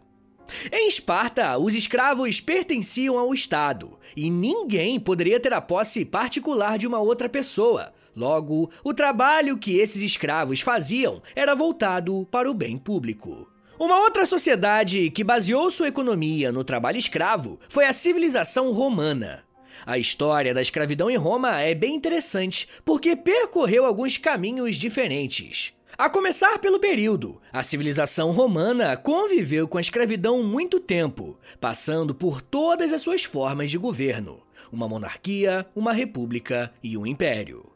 Em 0.70 0.86
Esparta, 0.86 1.58
os 1.58 1.74
escravos 1.74 2.40
pertenciam 2.40 3.18
ao 3.18 3.34
Estado 3.34 3.98
e 4.16 4.30
ninguém 4.30 5.00
poderia 5.00 5.40
ter 5.40 5.52
a 5.52 5.60
posse 5.60 6.04
particular 6.04 6.78
de 6.78 6.86
uma 6.86 7.00
outra 7.00 7.28
pessoa. 7.28 7.92
Logo, 8.14 8.70
o 8.84 8.94
trabalho 8.94 9.58
que 9.58 9.76
esses 9.76 10.02
escravos 10.02 10.60
faziam 10.60 11.20
era 11.34 11.54
voltado 11.54 12.26
para 12.30 12.48
o 12.48 12.54
bem 12.54 12.78
público. 12.78 13.48
Uma 13.78 13.98
outra 13.98 14.24
sociedade 14.24 15.10
que 15.10 15.24
baseou 15.24 15.68
sua 15.68 15.88
economia 15.88 16.52
no 16.52 16.62
trabalho 16.62 16.96
escravo 16.96 17.58
foi 17.68 17.86
a 17.86 17.92
civilização 17.92 18.70
romana. 18.70 19.42
A 19.84 19.98
história 19.98 20.54
da 20.54 20.62
escravidão 20.62 21.10
em 21.10 21.16
Roma 21.16 21.60
é 21.60 21.74
bem 21.74 21.96
interessante 21.96 22.68
porque 22.84 23.16
percorreu 23.16 23.84
alguns 23.84 24.16
caminhos 24.16 24.76
diferentes. 24.76 25.74
A 25.98 26.08
começar 26.08 26.58
pelo 26.60 26.78
período, 26.78 27.40
a 27.52 27.64
civilização 27.64 28.30
romana 28.30 28.96
conviveu 28.96 29.66
com 29.66 29.78
a 29.78 29.80
escravidão 29.80 30.42
muito 30.42 30.78
tempo, 30.78 31.36
passando 31.60 32.14
por 32.14 32.40
todas 32.40 32.92
as 32.92 33.02
suas 33.02 33.24
formas 33.24 33.70
de 33.72 33.78
governo: 33.78 34.40
uma 34.70 34.88
monarquia, 34.88 35.66
uma 35.74 35.92
república 35.92 36.72
e 36.80 36.96
um 36.96 37.04
império. 37.04 37.73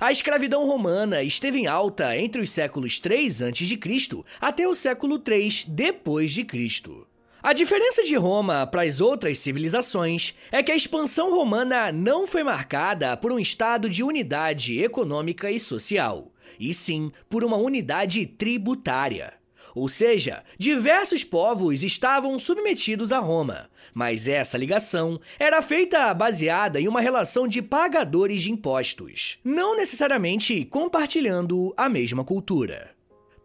A 0.00 0.12
escravidão 0.12 0.66
romana 0.66 1.22
esteve 1.22 1.58
em 1.58 1.66
alta 1.66 2.16
entre 2.16 2.40
os 2.40 2.50
séculos 2.50 2.98
3 2.98 3.42
a.C. 3.42 3.78
até 4.40 4.68
o 4.68 4.74
século 4.74 5.18
3 5.18 5.64
depois 5.64 6.32
de 6.32 6.44
Cristo. 6.44 7.06
A 7.42 7.54
diferença 7.54 8.04
de 8.04 8.14
Roma 8.16 8.66
para 8.66 8.82
as 8.82 9.00
outras 9.00 9.38
civilizações 9.38 10.34
é 10.52 10.62
que 10.62 10.70
a 10.70 10.76
expansão 10.76 11.30
romana 11.30 11.90
não 11.90 12.26
foi 12.26 12.42
marcada 12.42 13.16
por 13.16 13.32
um 13.32 13.38
estado 13.38 13.88
de 13.88 14.02
unidade 14.02 14.78
econômica 14.78 15.50
e 15.50 15.58
social, 15.58 16.30
e 16.58 16.74
sim 16.74 17.10
por 17.30 17.42
uma 17.42 17.56
unidade 17.56 18.26
tributária. 18.26 19.39
Ou 19.74 19.88
seja, 19.88 20.42
diversos 20.58 21.24
povos 21.24 21.82
estavam 21.82 22.38
submetidos 22.38 23.12
a 23.12 23.18
Roma, 23.18 23.70
mas 23.94 24.28
essa 24.28 24.58
ligação 24.58 25.20
era 25.38 25.62
feita 25.62 26.12
baseada 26.14 26.80
em 26.80 26.88
uma 26.88 27.00
relação 27.00 27.46
de 27.46 27.62
pagadores 27.62 28.42
de 28.42 28.50
impostos, 28.50 29.38
não 29.44 29.76
necessariamente 29.76 30.64
compartilhando 30.64 31.72
a 31.76 31.88
mesma 31.88 32.24
cultura. 32.24 32.90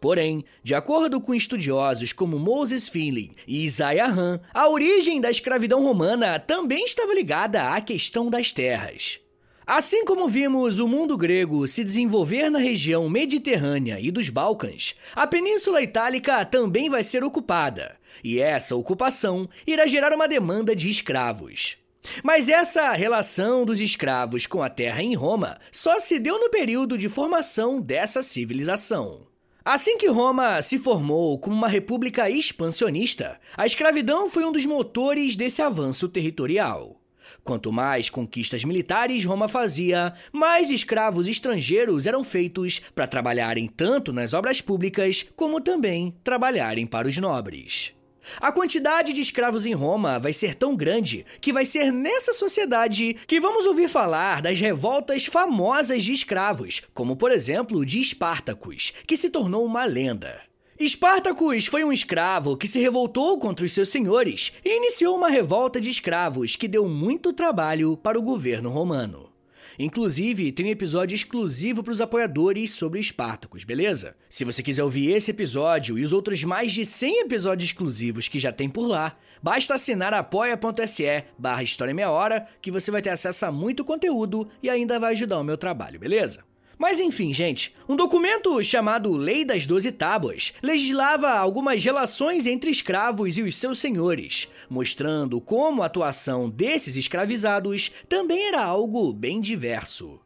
Porém, 0.00 0.44
de 0.62 0.74
acordo 0.74 1.20
com 1.20 1.34
estudiosos 1.34 2.12
como 2.12 2.38
Moses 2.38 2.88
Finley 2.88 3.32
e 3.46 3.64
Isaiah 3.64 4.10
Han, 4.10 4.40
a 4.52 4.68
origem 4.68 5.20
da 5.20 5.30
escravidão 5.30 5.82
romana 5.82 6.38
também 6.38 6.84
estava 6.84 7.14
ligada 7.14 7.70
à 7.70 7.80
questão 7.80 8.28
das 8.28 8.52
terras. 8.52 9.20
Assim 9.66 10.04
como 10.04 10.28
vimos 10.28 10.78
o 10.78 10.86
mundo 10.86 11.16
grego 11.16 11.66
se 11.66 11.82
desenvolver 11.82 12.48
na 12.50 12.60
região 12.60 13.08
mediterrânea 13.08 13.98
e 13.98 14.12
dos 14.12 14.28
Balcãs, 14.28 14.94
a 15.12 15.26
Península 15.26 15.82
Itálica 15.82 16.44
também 16.44 16.88
vai 16.88 17.02
ser 17.02 17.24
ocupada, 17.24 17.96
e 18.22 18.38
essa 18.38 18.76
ocupação 18.76 19.48
irá 19.66 19.84
gerar 19.88 20.12
uma 20.12 20.28
demanda 20.28 20.76
de 20.76 20.88
escravos. 20.88 21.78
Mas 22.22 22.48
essa 22.48 22.92
relação 22.92 23.64
dos 23.64 23.80
escravos 23.80 24.46
com 24.46 24.62
a 24.62 24.70
terra 24.70 25.02
em 25.02 25.16
Roma 25.16 25.58
só 25.72 25.98
se 25.98 26.20
deu 26.20 26.38
no 26.38 26.48
período 26.48 26.96
de 26.96 27.08
formação 27.08 27.80
dessa 27.80 28.22
civilização. 28.22 29.26
Assim 29.64 29.98
que 29.98 30.06
Roma 30.06 30.62
se 30.62 30.78
formou 30.78 31.40
como 31.40 31.56
uma 31.56 31.66
república 31.66 32.30
expansionista, 32.30 33.40
a 33.56 33.66
escravidão 33.66 34.30
foi 34.30 34.44
um 34.44 34.52
dos 34.52 34.64
motores 34.64 35.34
desse 35.34 35.60
avanço 35.60 36.08
territorial. 36.08 37.00
Quanto 37.46 37.70
mais 37.70 38.10
conquistas 38.10 38.64
militares 38.64 39.24
Roma 39.24 39.46
fazia, 39.46 40.12
mais 40.32 40.68
escravos 40.68 41.28
estrangeiros 41.28 42.04
eram 42.04 42.24
feitos 42.24 42.80
para 42.92 43.06
trabalharem 43.06 43.68
tanto 43.68 44.12
nas 44.12 44.34
obras 44.34 44.60
públicas 44.60 45.24
como 45.36 45.60
também 45.60 46.12
trabalharem 46.24 46.84
para 46.84 47.06
os 47.06 47.16
nobres. 47.18 47.94
A 48.40 48.50
quantidade 48.50 49.12
de 49.12 49.20
escravos 49.20 49.64
em 49.64 49.74
Roma 49.74 50.18
vai 50.18 50.32
ser 50.32 50.56
tão 50.56 50.74
grande 50.74 51.24
que 51.40 51.52
vai 51.52 51.64
ser 51.64 51.92
nessa 51.92 52.32
sociedade 52.32 53.16
que 53.28 53.40
vamos 53.40 53.64
ouvir 53.64 53.88
falar 53.88 54.42
das 54.42 54.58
revoltas 54.58 55.26
famosas 55.26 56.02
de 56.02 56.12
escravos, 56.12 56.82
como 56.92 57.14
por 57.14 57.30
exemplo 57.30 57.86
de 57.86 58.00
Espartacus, 58.00 58.92
que 59.06 59.16
se 59.16 59.30
tornou 59.30 59.64
uma 59.64 59.84
lenda. 59.84 60.40
Espartacus 60.78 61.64
foi 61.64 61.84
um 61.84 61.92
escravo 61.92 62.54
que 62.54 62.68
se 62.68 62.78
revoltou 62.78 63.38
contra 63.38 63.64
os 63.64 63.72
seus 63.72 63.88
senhores 63.88 64.52
e 64.62 64.76
iniciou 64.76 65.16
uma 65.16 65.30
revolta 65.30 65.80
de 65.80 65.88
escravos 65.88 66.54
que 66.54 66.68
deu 66.68 66.86
muito 66.86 67.32
trabalho 67.32 67.96
para 67.96 68.18
o 68.18 68.22
governo 68.22 68.68
romano. 68.68 69.30
Inclusive, 69.78 70.52
tem 70.52 70.66
um 70.66 70.70
episódio 70.70 71.14
exclusivo 71.14 71.82
para 71.82 71.92
os 71.92 72.00
apoiadores 72.02 72.72
sobre 72.72 73.00
Espartacus, 73.00 73.64
beleza? 73.64 74.16
Se 74.28 74.44
você 74.44 74.62
quiser 74.62 74.84
ouvir 74.84 75.10
esse 75.10 75.30
episódio 75.30 75.98
e 75.98 76.04
os 76.04 76.12
outros 76.12 76.44
mais 76.44 76.72
de 76.72 76.84
100 76.84 77.20
episódios 77.20 77.70
exclusivos 77.70 78.28
que 78.28 78.38
já 78.38 78.52
tem 78.52 78.68
por 78.68 78.86
lá, 78.86 79.16
basta 79.42 79.74
assinar 79.74 80.12
apoia.se 80.12 81.24
barra 81.38 81.62
História 81.62 81.94
Meia 81.94 82.10
Hora 82.10 82.46
que 82.60 82.70
você 82.70 82.90
vai 82.90 83.00
ter 83.00 83.10
acesso 83.10 83.46
a 83.46 83.52
muito 83.52 83.82
conteúdo 83.82 84.46
e 84.62 84.68
ainda 84.68 85.00
vai 85.00 85.12
ajudar 85.12 85.38
o 85.38 85.44
meu 85.44 85.56
trabalho, 85.56 85.98
beleza? 85.98 86.44
Mas 86.78 87.00
enfim, 87.00 87.32
gente, 87.32 87.74
um 87.88 87.96
documento 87.96 88.62
chamado 88.62 89.10
Lei 89.12 89.44
das 89.44 89.66
Doze 89.66 89.90
Tábuas 89.90 90.52
legislava 90.62 91.30
algumas 91.30 91.82
relações 91.82 92.46
entre 92.46 92.70
escravos 92.70 93.38
e 93.38 93.42
os 93.42 93.56
seus 93.56 93.78
senhores, 93.78 94.50
mostrando 94.68 95.40
como 95.40 95.82
a 95.82 95.86
atuação 95.86 96.50
desses 96.50 96.96
escravizados 96.96 97.90
também 98.08 98.46
era 98.46 98.62
algo 98.62 99.12
bem 99.12 99.40
diverso. 99.40 100.20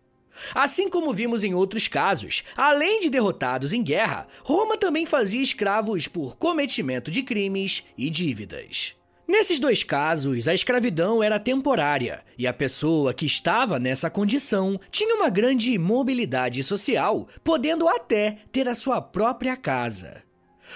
Assim 0.55 0.89
como 0.89 1.13
vimos 1.13 1.45
em 1.45 1.55
outros 1.55 1.87
casos, 1.87 2.43
além 2.57 3.01
de 3.01 3.11
derrotados 3.11 3.73
em 3.73 3.83
guerra, 3.83 4.27
Roma 4.43 4.77
também 4.77 5.07
fazia 5.07 5.43
escravos 5.43 6.09
por 6.09 6.37
cometimento 6.37 7.11
de 7.11 7.23
crimes 7.23 7.85
e 7.97 8.11
dívidas. 8.11 9.00
Nesses 9.31 9.61
dois 9.61 9.85
casos, 9.85 10.49
a 10.49 10.55
escravidão 10.55 11.23
era 11.23 11.39
temporária 11.39 12.25
e 12.37 12.49
a 12.49 12.53
pessoa 12.53 13.15
que 13.15 13.25
estava 13.25 13.79
nessa 13.79 14.11
condição 14.11 14.79
tinha 14.91 15.15
uma 15.15 15.31
grande 15.31 15.79
mobilidade 15.79 16.65
social, 16.65 17.29
podendo 17.45 17.89
até 17.89 18.39
ter 18.51 18.69
a 18.69 18.75
sua 18.75 19.01
própria 19.01 19.57
casa. 19.57 20.25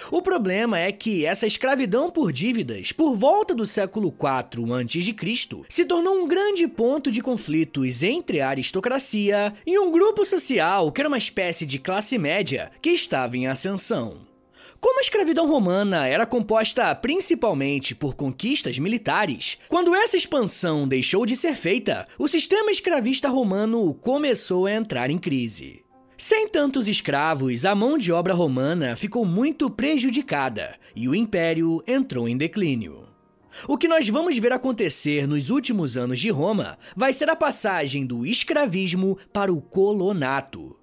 O 0.09 0.21
problema 0.21 0.79
é 0.79 0.89
que 0.89 1.25
essa 1.25 1.45
escravidão 1.45 2.09
por 2.09 2.31
dívidas, 2.31 2.93
por 2.93 3.13
volta 3.13 3.53
do 3.53 3.65
século 3.65 4.07
IV 4.07 4.73
a.C., 4.73 5.65
se 5.67 5.83
tornou 5.83 6.23
um 6.23 6.25
grande 6.25 6.65
ponto 6.65 7.11
de 7.11 7.21
conflitos 7.21 8.03
entre 8.03 8.39
a 8.39 8.47
aristocracia 8.47 9.53
e 9.65 9.77
um 9.77 9.91
grupo 9.91 10.23
social 10.23 10.93
que 10.93 11.01
era 11.01 11.09
uma 11.09 11.17
espécie 11.17 11.65
de 11.65 11.77
classe 11.77 12.17
média 12.17 12.71
que 12.81 12.91
estava 12.91 13.35
em 13.35 13.47
ascensão. 13.47 14.33
Como 14.85 14.99
a 14.99 15.01
escravidão 15.01 15.47
romana 15.49 16.05
era 16.05 16.27
composta 16.27 16.93
principalmente 16.93 17.95
por 17.95 18.13
conquistas 18.13 18.77
militares, 18.77 19.57
quando 19.67 19.95
essa 19.95 20.15
expansão 20.15 20.87
deixou 20.87 21.25
de 21.25 21.35
ser 21.35 21.55
feita, 21.55 22.07
o 22.19 22.27
sistema 22.27 22.69
escravista 22.69 23.27
romano 23.27 23.95
começou 23.95 24.67
a 24.67 24.71
entrar 24.71 25.09
em 25.09 25.17
crise. 25.17 25.83
Sem 26.15 26.47
tantos 26.47 26.87
escravos, 26.87 27.65
a 27.65 27.73
mão 27.73 27.97
de 27.97 28.11
obra 28.11 28.35
romana 28.35 28.95
ficou 28.95 29.25
muito 29.25 29.71
prejudicada 29.71 30.75
e 30.95 31.09
o 31.09 31.15
império 31.15 31.83
entrou 31.87 32.29
em 32.29 32.37
declínio. 32.37 33.07
O 33.67 33.79
que 33.79 33.87
nós 33.87 34.07
vamos 34.07 34.37
ver 34.37 34.53
acontecer 34.53 35.27
nos 35.27 35.49
últimos 35.49 35.97
anos 35.97 36.19
de 36.19 36.29
Roma 36.29 36.77
vai 36.95 37.11
ser 37.11 37.27
a 37.27 37.35
passagem 37.35 38.05
do 38.05 38.23
escravismo 38.23 39.17
para 39.33 39.51
o 39.51 39.59
colonato. 39.59 40.77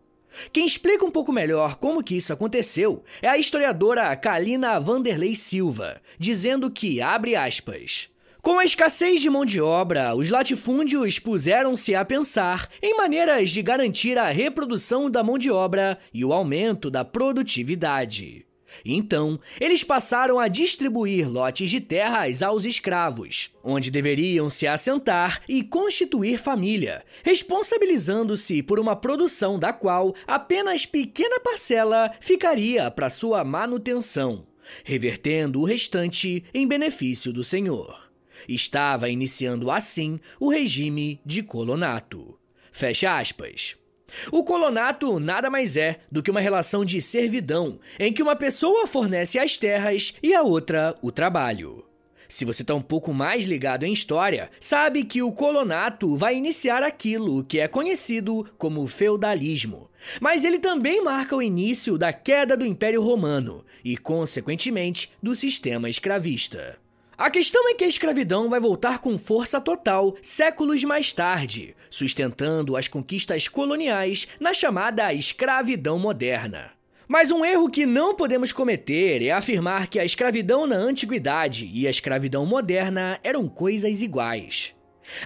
Quem 0.53 0.67
explica 0.67 1.05
um 1.05 1.11
pouco 1.11 1.33
melhor 1.33 1.77
como 1.77 2.03
que 2.03 2.17
isso 2.17 2.33
aconteceu 2.33 3.03
é 3.21 3.29
a 3.29 3.39
historiadora 3.39 4.15
Kalina 4.17 4.79
Vanderlei 4.81 5.35
Silva, 5.35 6.01
dizendo 6.19 6.71
que, 6.71 7.01
abre 7.01 7.35
aspas, 7.37 8.11
com 8.43 8.59
a 8.59 8.65
escassez 8.65 9.21
de 9.21 9.31
mão 9.31 9.45
de 9.45 9.61
obra, 9.61 10.17
os 10.17 10.29
latifúndios 10.29 11.21
puseram-se 11.21 11.95
a 11.95 12.05
pensar 12.05 12.69
em 12.83 12.97
maneiras 12.97 13.51
de 13.51 13.63
garantir 13.63 14.19
a 14.19 14.31
reprodução 14.31 15.09
da 15.09 15.23
mão 15.23 15.39
de 15.39 15.49
obra 15.49 15.97
e 16.13 16.25
o 16.25 16.33
aumento 16.33 16.91
da 16.91 17.05
produtividade. 17.05 18.45
Então, 18.85 19.39
eles 19.61 19.85
passaram 19.85 20.39
a 20.39 20.49
distribuir 20.49 21.31
lotes 21.31 21.71
de 21.71 21.81
terras 21.81 22.43
aos 22.43 22.65
escravos, 22.65 23.51
onde 23.63 23.91
deveriam 23.91 24.51
se 24.51 24.67
assentar 24.67 25.43
e 25.49 25.63
constituir 25.63 26.39
família, 26.39 27.05
responsabilizando-se 27.23 28.63
por 28.63 28.81
uma 28.81 28.97
produção 28.97 29.59
da 29.59 29.73
qual 29.73 30.15
apenas 30.27 30.85
pequena 30.87 31.39
parcela 31.41 32.13
ficaria 32.21 32.91
para 32.91 33.11
sua 33.11 33.45
manutenção, 33.45 34.47
revertendo 34.85 35.61
o 35.61 35.65
restante 35.65 36.45
em 36.53 36.67
benefício 36.67 37.33
do 37.33 37.45
senhor. 37.45 38.11
Estava 38.49 39.09
iniciando 39.09 39.71
assim 39.71 40.19
o 40.41 40.49
regime 40.49 41.21
de 41.25 41.43
colonato. 41.43 42.39
Fecha 42.73 43.19
aspas. 43.19 43.82
O 44.31 44.45
colonato 44.45 45.19
nada 45.19 45.51
mais 45.51 45.77
é 45.77 46.01
do 46.11 46.23
que 46.23 46.31
uma 46.31 46.41
relação 46.41 46.85
de 46.85 47.01
servidão, 47.01 47.79
em 47.99 48.13
que 48.13 48.23
uma 48.23 48.37
pessoa 48.37 48.87
fornece 48.87 49.39
as 49.39 49.57
terras 49.59 50.15
e 50.23 50.35
a 50.35 50.43
outra 50.43 50.97
o 51.03 51.11
trabalho. 51.11 51.85
Se 52.33 52.47
você 52.47 52.63
está 52.63 52.75
um 52.75 52.81
pouco 52.81 53.13
mais 53.13 53.45
ligado 53.45 53.85
em 53.85 53.93
história, 53.93 54.51
sabe 54.59 55.05
que 55.05 55.23
o 55.23 55.31
colonato 55.31 56.17
vai 56.17 56.35
iniciar 56.35 56.83
aquilo 56.83 57.45
que 57.45 57.59
é 57.59 57.69
conhecido 57.69 58.49
como 58.57 58.87
feudalismo. 58.87 59.91
Mas 60.19 60.43
ele 60.43 60.59
também 60.59 61.05
marca 61.05 61.37
o 61.37 61.43
início 61.43 61.99
da 61.99 62.11
queda 62.11 62.57
do 62.57 62.65
Império 62.65 63.03
Romano 63.03 63.63
e, 63.85 63.99
consequentemente, 63.99 65.13
do 65.23 65.37
sistema 65.37 65.91
escravista. 65.91 66.79
A 67.17 67.31
questão 67.31 67.69
é 67.69 67.75
que 67.75 67.85
a 67.85 67.89
escravidão 67.89 68.49
vai 68.49 68.59
voltar 68.59 68.99
com 68.99 69.19
força 69.19 69.61
total 69.61 70.17
séculos 70.23 70.83
mais 70.83 71.13
tarde, 71.13 71.77
sustentando 71.91 72.77
as 72.77 72.89
conquistas 72.89 73.49
coloniais 73.49 74.27
na 74.41 74.55
chamada 74.55 75.13
escravidão 75.13 75.99
moderna. 75.99 76.73
Mas 77.07 77.31
um 77.31 77.45
erro 77.45 77.69
que 77.69 77.85
não 77.85 78.15
podemos 78.15 78.53
cometer 78.53 79.23
é 79.23 79.31
afirmar 79.31 79.89
que 79.89 79.99
a 79.99 80.05
escravidão 80.05 80.67
na 80.67 80.77
antiguidade 80.77 81.71
e 81.73 81.87
a 81.87 81.91
escravidão 81.91 82.47
moderna 82.47 83.21
eram 83.23 83.47
coisas 83.47 84.01
iguais. 84.01 84.75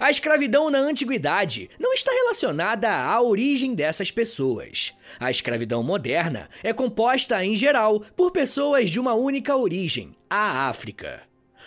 A 0.01 0.11
escravidão 0.11 0.69
na 0.69 0.79
antiguidade 0.79 1.71
não 1.79 1.93
está 1.93 2.11
relacionada 2.11 2.91
à 2.91 3.23
origem 3.23 3.75
dessas 3.75 4.11
pessoas. 4.11 4.95
A 5.21 5.31
escravidão 5.31 5.83
moderna 5.83 6.49
é 6.65 6.73
composta, 6.73 7.45
em 7.45 7.55
geral, 7.55 8.01
por 8.17 8.33
pessoas 8.33 8.91
de 8.91 8.99
uma 8.99 9.15
única 9.15 9.55
origem, 9.57 10.17
a 10.29 10.69
África. 10.69 11.23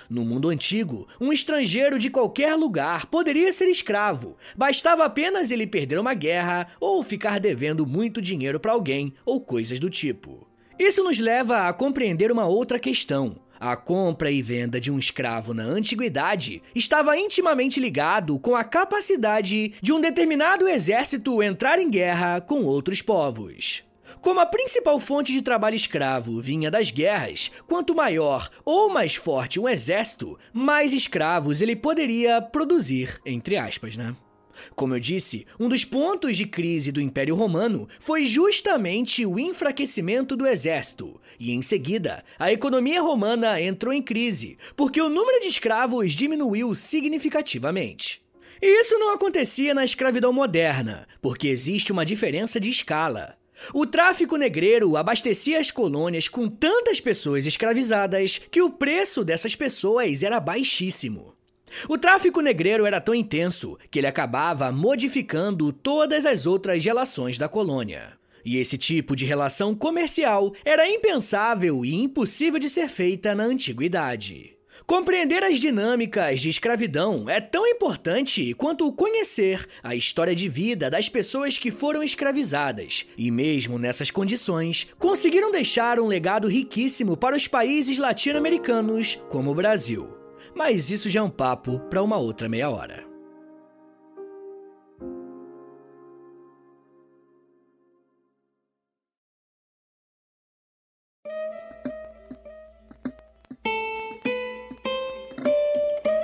No 0.10 0.26
mundo 0.26 0.50
antigo, 0.50 1.08
um 1.22 1.32
estrangeiro 1.32 2.00
de 2.00 2.10
qualquer 2.10 2.56
lugar 2.56 3.06
poderia 3.06 3.54
ser 3.54 3.67
escravo, 3.67 4.36
bastava 4.58 5.06
apenas 5.06 5.52
ele 5.52 5.67
perder 5.67 6.00
uma 6.00 6.15
guerra 6.15 6.67
ou 6.80 7.04
ficar 7.04 7.39
devendo 7.39 7.86
muito 7.86 8.19
dinheiro 8.19 8.60
para 8.60 8.72
alguém 8.72 9.13
ou 9.24 9.39
coisas 9.39 9.80
do 9.80 9.88
tipo. 9.88 10.48
Isso 10.80 11.04
nos 11.04 11.19
leva 11.19 11.67
a 11.67 11.74
compreender 11.74 12.32
uma 12.32 12.48
outra 12.48 12.80
questão. 12.80 13.36
A 13.60 13.76
compra 13.76 14.32
e 14.32 14.41
venda 14.41 14.80
de 14.80 14.89
um 14.89 14.98
escravo 14.98 15.54
na 15.54 15.63
antiguidade 15.63 16.63
estava 16.74 17.17
intimamente 17.17 17.80
ligado 17.80 18.39
com 18.39 18.56
a 18.56 18.63
capacidade 18.63 19.74
de 19.80 19.91
um 19.91 20.00
determinado 20.00 20.67
exército 20.67 21.43
entrar 21.43 21.78
em 21.78 21.89
guerra 21.89 22.41
com 22.41 22.63
outros 22.63 23.02
povos. 23.02 23.84
Como 24.22 24.39
a 24.39 24.45
principal 24.45 25.00
fonte 25.00 25.32
de 25.32 25.41
trabalho 25.41 25.76
escravo 25.76 26.41
vinha 26.41 26.69
das 26.69 26.91
guerras, 26.91 27.52
quanto 27.67 27.95
maior 27.95 28.50
ou 28.65 28.89
mais 28.89 29.15
forte 29.15 29.60
um 29.60 29.67
exército, 29.67 30.38
mais 30.54 30.93
escravos 30.93 31.62
ele 31.62 31.76
poderia 31.76 32.41
produzir, 32.41 33.19
entre 33.26 33.58
aspas, 33.58 33.95
né? 33.95 34.15
Como 34.76 34.93
eu 34.93 35.00
disse, 35.00 35.45
um 35.60 35.69
dos 35.69 35.86
pontos 35.86 36.36
de 36.36 36.45
crise 36.45 36.91
do 36.91 37.02
Império 37.02 37.36
Romano 37.36 37.88
foi 38.00 38.26
justamente 38.26 39.26
o 39.26 39.39
enfraquecimento 39.39 40.36
do 40.36 40.45
exército, 40.45 41.19
e 41.39 41.54
em 41.54 41.62
seguida, 41.62 42.24
a 42.38 42.52
economia 42.52 43.02
romana 43.02 43.62
entrou 43.62 43.93
em 43.93 44.02
crise, 44.02 44.58
porque 44.76 45.02
o 45.02 45.10
número 45.10 45.39
de 45.39 45.48
escravos 45.48 46.13
diminuiu 46.13 46.76
significativamente. 46.76 48.22
E 48.62 48.82
isso 48.82 49.00
não 49.00 49.13
acontecia 49.13 49.74
na 49.74 49.86
escravidão 49.86 50.34
moderna, 50.34 51.08
porque 51.22 51.48
existe 51.48 51.93
uma 51.93 52.06
diferença 52.06 52.60
de 52.60 52.69
escala. 52.69 53.38
O 53.74 53.86
tráfico 53.86 54.38
negreiro 54.38 54.95
abastecia 54.95 55.60
as 55.60 55.72
colônias 55.72 56.28
com 56.28 56.48
tantas 56.48 57.00
pessoas 57.00 57.45
escravizadas 57.45 58.39
que 58.52 58.62
o 58.62 58.69
preço 58.69 59.24
dessas 59.24 59.56
pessoas 59.56 60.24
era 60.24 60.39
baixíssimo. 60.39 61.34
O 61.88 61.98
tráfico 61.98 62.41
negreiro 62.41 62.86
era 62.86 63.00
tão 63.00 63.13
intenso 63.13 63.78
que 63.91 64.00
ele 64.00 64.08
acabava 64.08 64.72
modificando 64.72 65.72
todas 65.72 66.26
as 66.26 66.48
outras 66.48 66.84
relações 66.84 67.38
da 67.38 67.48
colônia. 67.48 68.13
E 68.43 68.58
esse 68.58 68.78
tipo 68.78 69.15
de 69.15 69.26
relação 69.26 69.76
comercial 69.76 70.54
era 70.65 70.89
impensável 70.89 71.86
e 71.86 71.93
impossível 71.93 72.60
de 72.60 72.69
ser 72.69 72.88
feita 72.88 73.36
na 73.36 73.43
antiguidade. 73.43 74.59
Compreender 74.89 75.43
as 75.43 75.60
dinâmicas 75.60 76.41
de 76.41 76.49
escravidão 76.49 77.30
é 77.30 77.39
tão 77.39 77.67
importante 77.67 78.56
quanto 78.56 78.91
conhecer 78.91 79.67
a 79.84 79.93
história 79.93 80.34
de 80.34 80.49
vida 80.49 80.89
das 80.89 81.08
pessoas 81.08 81.60
que 81.60 81.69
foram 81.69 82.02
escravizadas, 82.02 83.06
e 83.15 83.30
mesmo 83.30 83.78
nessas 83.78 84.10
condições, 84.10 84.88
conseguiram 84.97 85.52
deixar 85.52 85.99
um 85.99 86.08
legado 86.08 86.47
riquíssimo 86.47 87.15
para 87.15 87.36
os 87.36 87.47
países 87.47 87.99
latino-americanos, 87.99 89.21
como 89.30 89.52
o 89.52 89.56
Brasil. 89.56 90.10
Mas 90.56 90.89
isso 90.89 91.08
já 91.08 91.19
é 91.19 91.23
um 91.23 91.30
papo 91.30 91.78
para 91.82 92.02
uma 92.02 92.17
outra 92.17 92.49
meia 92.49 92.71
hora. 92.71 93.09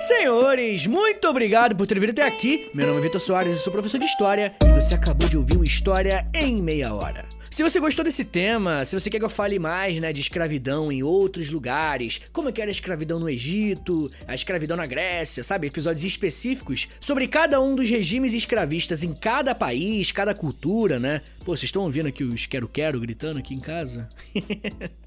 Senhores, 0.07 0.85
muito 0.85 1.27
obrigado 1.27 1.75
por 1.75 1.87
ter 1.87 1.99
vindo 1.99 2.11
até 2.11 2.21
aqui. 2.21 2.69
Meu 2.75 2.85
nome 2.85 2.99
é 2.99 3.01
Vitor 3.01 3.19
Soares 3.19 3.57
e 3.57 3.59
sou 3.59 3.73
professor 3.73 3.97
de 3.97 4.05
História 4.05 4.53
e 4.63 4.79
você 4.79 4.93
acabou 4.93 5.27
de 5.27 5.35
ouvir 5.35 5.55
uma 5.55 5.65
História 5.65 6.27
em 6.31 6.61
Meia 6.61 6.93
Hora. 6.93 7.25
Se 7.49 7.63
você 7.63 7.79
gostou 7.79 8.05
desse 8.05 8.23
tema, 8.23 8.85
se 8.85 8.99
você 8.99 9.09
quer 9.09 9.17
que 9.17 9.25
eu 9.25 9.29
fale 9.29 9.57
mais, 9.57 9.99
né, 9.99 10.13
de 10.13 10.21
escravidão 10.21 10.91
em 10.91 11.01
outros 11.01 11.49
lugares, 11.49 12.21
como 12.31 12.49
é 12.49 12.51
que 12.51 12.61
era 12.61 12.69
a 12.69 12.71
escravidão 12.71 13.17
no 13.17 13.27
Egito, 13.27 14.11
a 14.27 14.35
escravidão 14.35 14.77
na 14.77 14.85
Grécia, 14.85 15.43
sabe, 15.43 15.65
episódios 15.65 16.05
específicos 16.05 16.87
sobre 16.99 17.27
cada 17.27 17.59
um 17.59 17.73
dos 17.73 17.89
regimes 17.89 18.35
escravistas 18.35 19.03
em 19.03 19.11
cada 19.11 19.55
país, 19.55 20.11
cada 20.11 20.35
cultura, 20.35 20.99
né? 20.99 21.21
Pô, 21.39 21.55
vocês 21.57 21.63
estão 21.63 21.81
ouvindo 21.81 22.07
aqui 22.09 22.23
os 22.23 22.45
quero-quero 22.45 22.99
gritando 22.99 23.39
aqui 23.39 23.55
em 23.55 23.59
casa? 23.59 24.07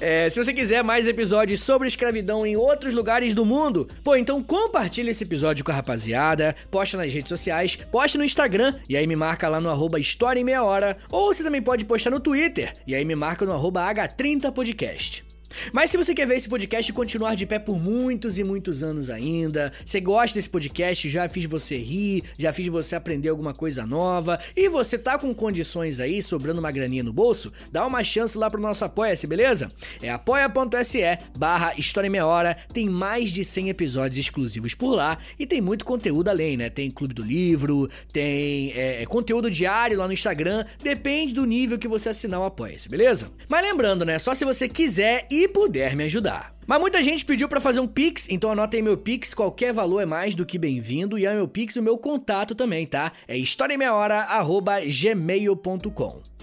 É, 0.00 0.28
se 0.30 0.42
você 0.42 0.52
quiser 0.52 0.82
mais 0.82 1.08
episódios 1.08 1.62
sobre 1.62 1.88
escravidão 1.88 2.46
em 2.46 2.56
outros 2.56 2.92
lugares 2.94 3.34
do 3.34 3.44
mundo, 3.44 3.88
pô, 4.02 4.14
então 4.16 4.42
compartilha 4.42 5.10
esse 5.10 5.24
episódio 5.24 5.64
com 5.64 5.72
a 5.72 5.74
rapaziada, 5.74 6.54
posta 6.70 6.96
nas 6.96 7.12
redes 7.12 7.28
sociais, 7.28 7.76
posta 7.90 8.18
no 8.18 8.24
Instagram 8.24 8.74
e 8.88 8.96
aí 8.96 9.06
me 9.06 9.16
marca 9.16 9.48
lá 9.48 9.60
no 9.60 9.70
arroba 9.70 9.98
História 9.98 10.40
em 10.40 10.44
Meia 10.44 10.62
Hora, 10.62 10.96
ou 11.10 11.32
você 11.32 11.42
também 11.42 11.62
pode 11.62 11.84
postar 11.84 12.10
no 12.10 12.20
Twitter 12.20 12.74
e 12.86 12.94
aí 12.94 13.04
me 13.04 13.14
marca 13.14 13.44
no 13.44 13.52
arroba 13.52 13.82
H30podcast. 13.92 15.33
Mas 15.72 15.90
se 15.90 15.96
você 15.96 16.14
quer 16.14 16.26
ver 16.26 16.36
esse 16.36 16.48
podcast 16.48 16.92
continuar 16.92 17.34
de 17.34 17.46
pé 17.46 17.58
por 17.58 17.80
muitos 17.80 18.38
e 18.38 18.44
muitos 18.44 18.82
anos 18.82 19.10
ainda, 19.10 19.72
você 19.84 20.00
gosta 20.00 20.38
desse 20.38 20.48
podcast, 20.48 21.08
já 21.08 21.28
fiz 21.28 21.44
você 21.44 21.76
rir, 21.76 22.24
já 22.38 22.52
fiz 22.52 22.68
você 22.68 22.96
aprender 22.96 23.28
alguma 23.28 23.54
coisa 23.54 23.86
nova, 23.86 24.38
e 24.56 24.68
você 24.68 24.98
tá 24.98 25.18
com 25.18 25.34
condições 25.34 26.00
aí, 26.00 26.22
sobrando 26.22 26.60
uma 26.60 26.70
graninha 26.70 27.02
no 27.02 27.12
bolso, 27.12 27.52
dá 27.70 27.86
uma 27.86 28.02
chance 28.04 28.36
lá 28.36 28.50
pro 28.50 28.60
nosso 28.60 28.84
Apoia-se, 28.84 29.26
beleza? 29.26 29.70
É 30.02 30.10
apoia.se 30.10 31.00
barra 31.36 31.74
História 31.76 32.10
Meia 32.10 32.26
Hora, 32.26 32.56
tem 32.72 32.88
mais 32.88 33.30
de 33.30 33.44
100 33.44 33.68
episódios 33.68 34.18
exclusivos 34.18 34.74
por 34.74 34.94
lá, 34.94 35.18
e 35.38 35.46
tem 35.46 35.60
muito 35.60 35.84
conteúdo 35.84 36.28
além, 36.28 36.56
né? 36.56 36.70
Tem 36.70 36.90
Clube 36.90 37.14
do 37.14 37.22
Livro, 37.22 37.88
tem 38.12 38.72
é, 38.72 39.02
é 39.02 39.06
conteúdo 39.06 39.50
diário 39.50 39.98
lá 39.98 40.06
no 40.06 40.12
Instagram, 40.12 40.64
depende 40.82 41.34
do 41.34 41.44
nível 41.44 41.78
que 41.78 41.88
você 41.88 42.08
assinar 42.08 42.40
o 42.40 42.44
Apoia-se, 42.44 42.88
beleza? 42.88 43.30
Mas 43.48 43.64
lembrando, 43.64 44.04
né, 44.04 44.18
só 44.18 44.34
se 44.34 44.44
você 44.44 44.68
quiser 44.68 45.26
ir 45.44 45.48
puder 45.48 45.96
me 45.96 46.04
ajudar. 46.04 46.54
Mas 46.66 46.80
muita 46.80 47.02
gente 47.02 47.24
pediu 47.24 47.48
para 47.48 47.60
fazer 47.60 47.80
um 47.80 47.86
Pix, 47.86 48.28
então 48.30 48.50
anota 48.50 48.76
aí 48.76 48.82
meu 48.82 48.96
Pix, 48.96 49.34
qualquer 49.34 49.72
valor 49.72 50.00
é 50.00 50.06
mais 50.06 50.34
do 50.34 50.46
que 50.46 50.58
bem-vindo, 50.58 51.18
e 51.18 51.26
é 51.26 51.34
meu 51.34 51.46
Pix 51.46 51.76
o 51.76 51.82
meu 51.82 51.98
contato 51.98 52.54
também, 52.54 52.86
tá? 52.86 53.12
É 53.28 53.36
historiaemmeiahora.gmail.com 53.36 56.33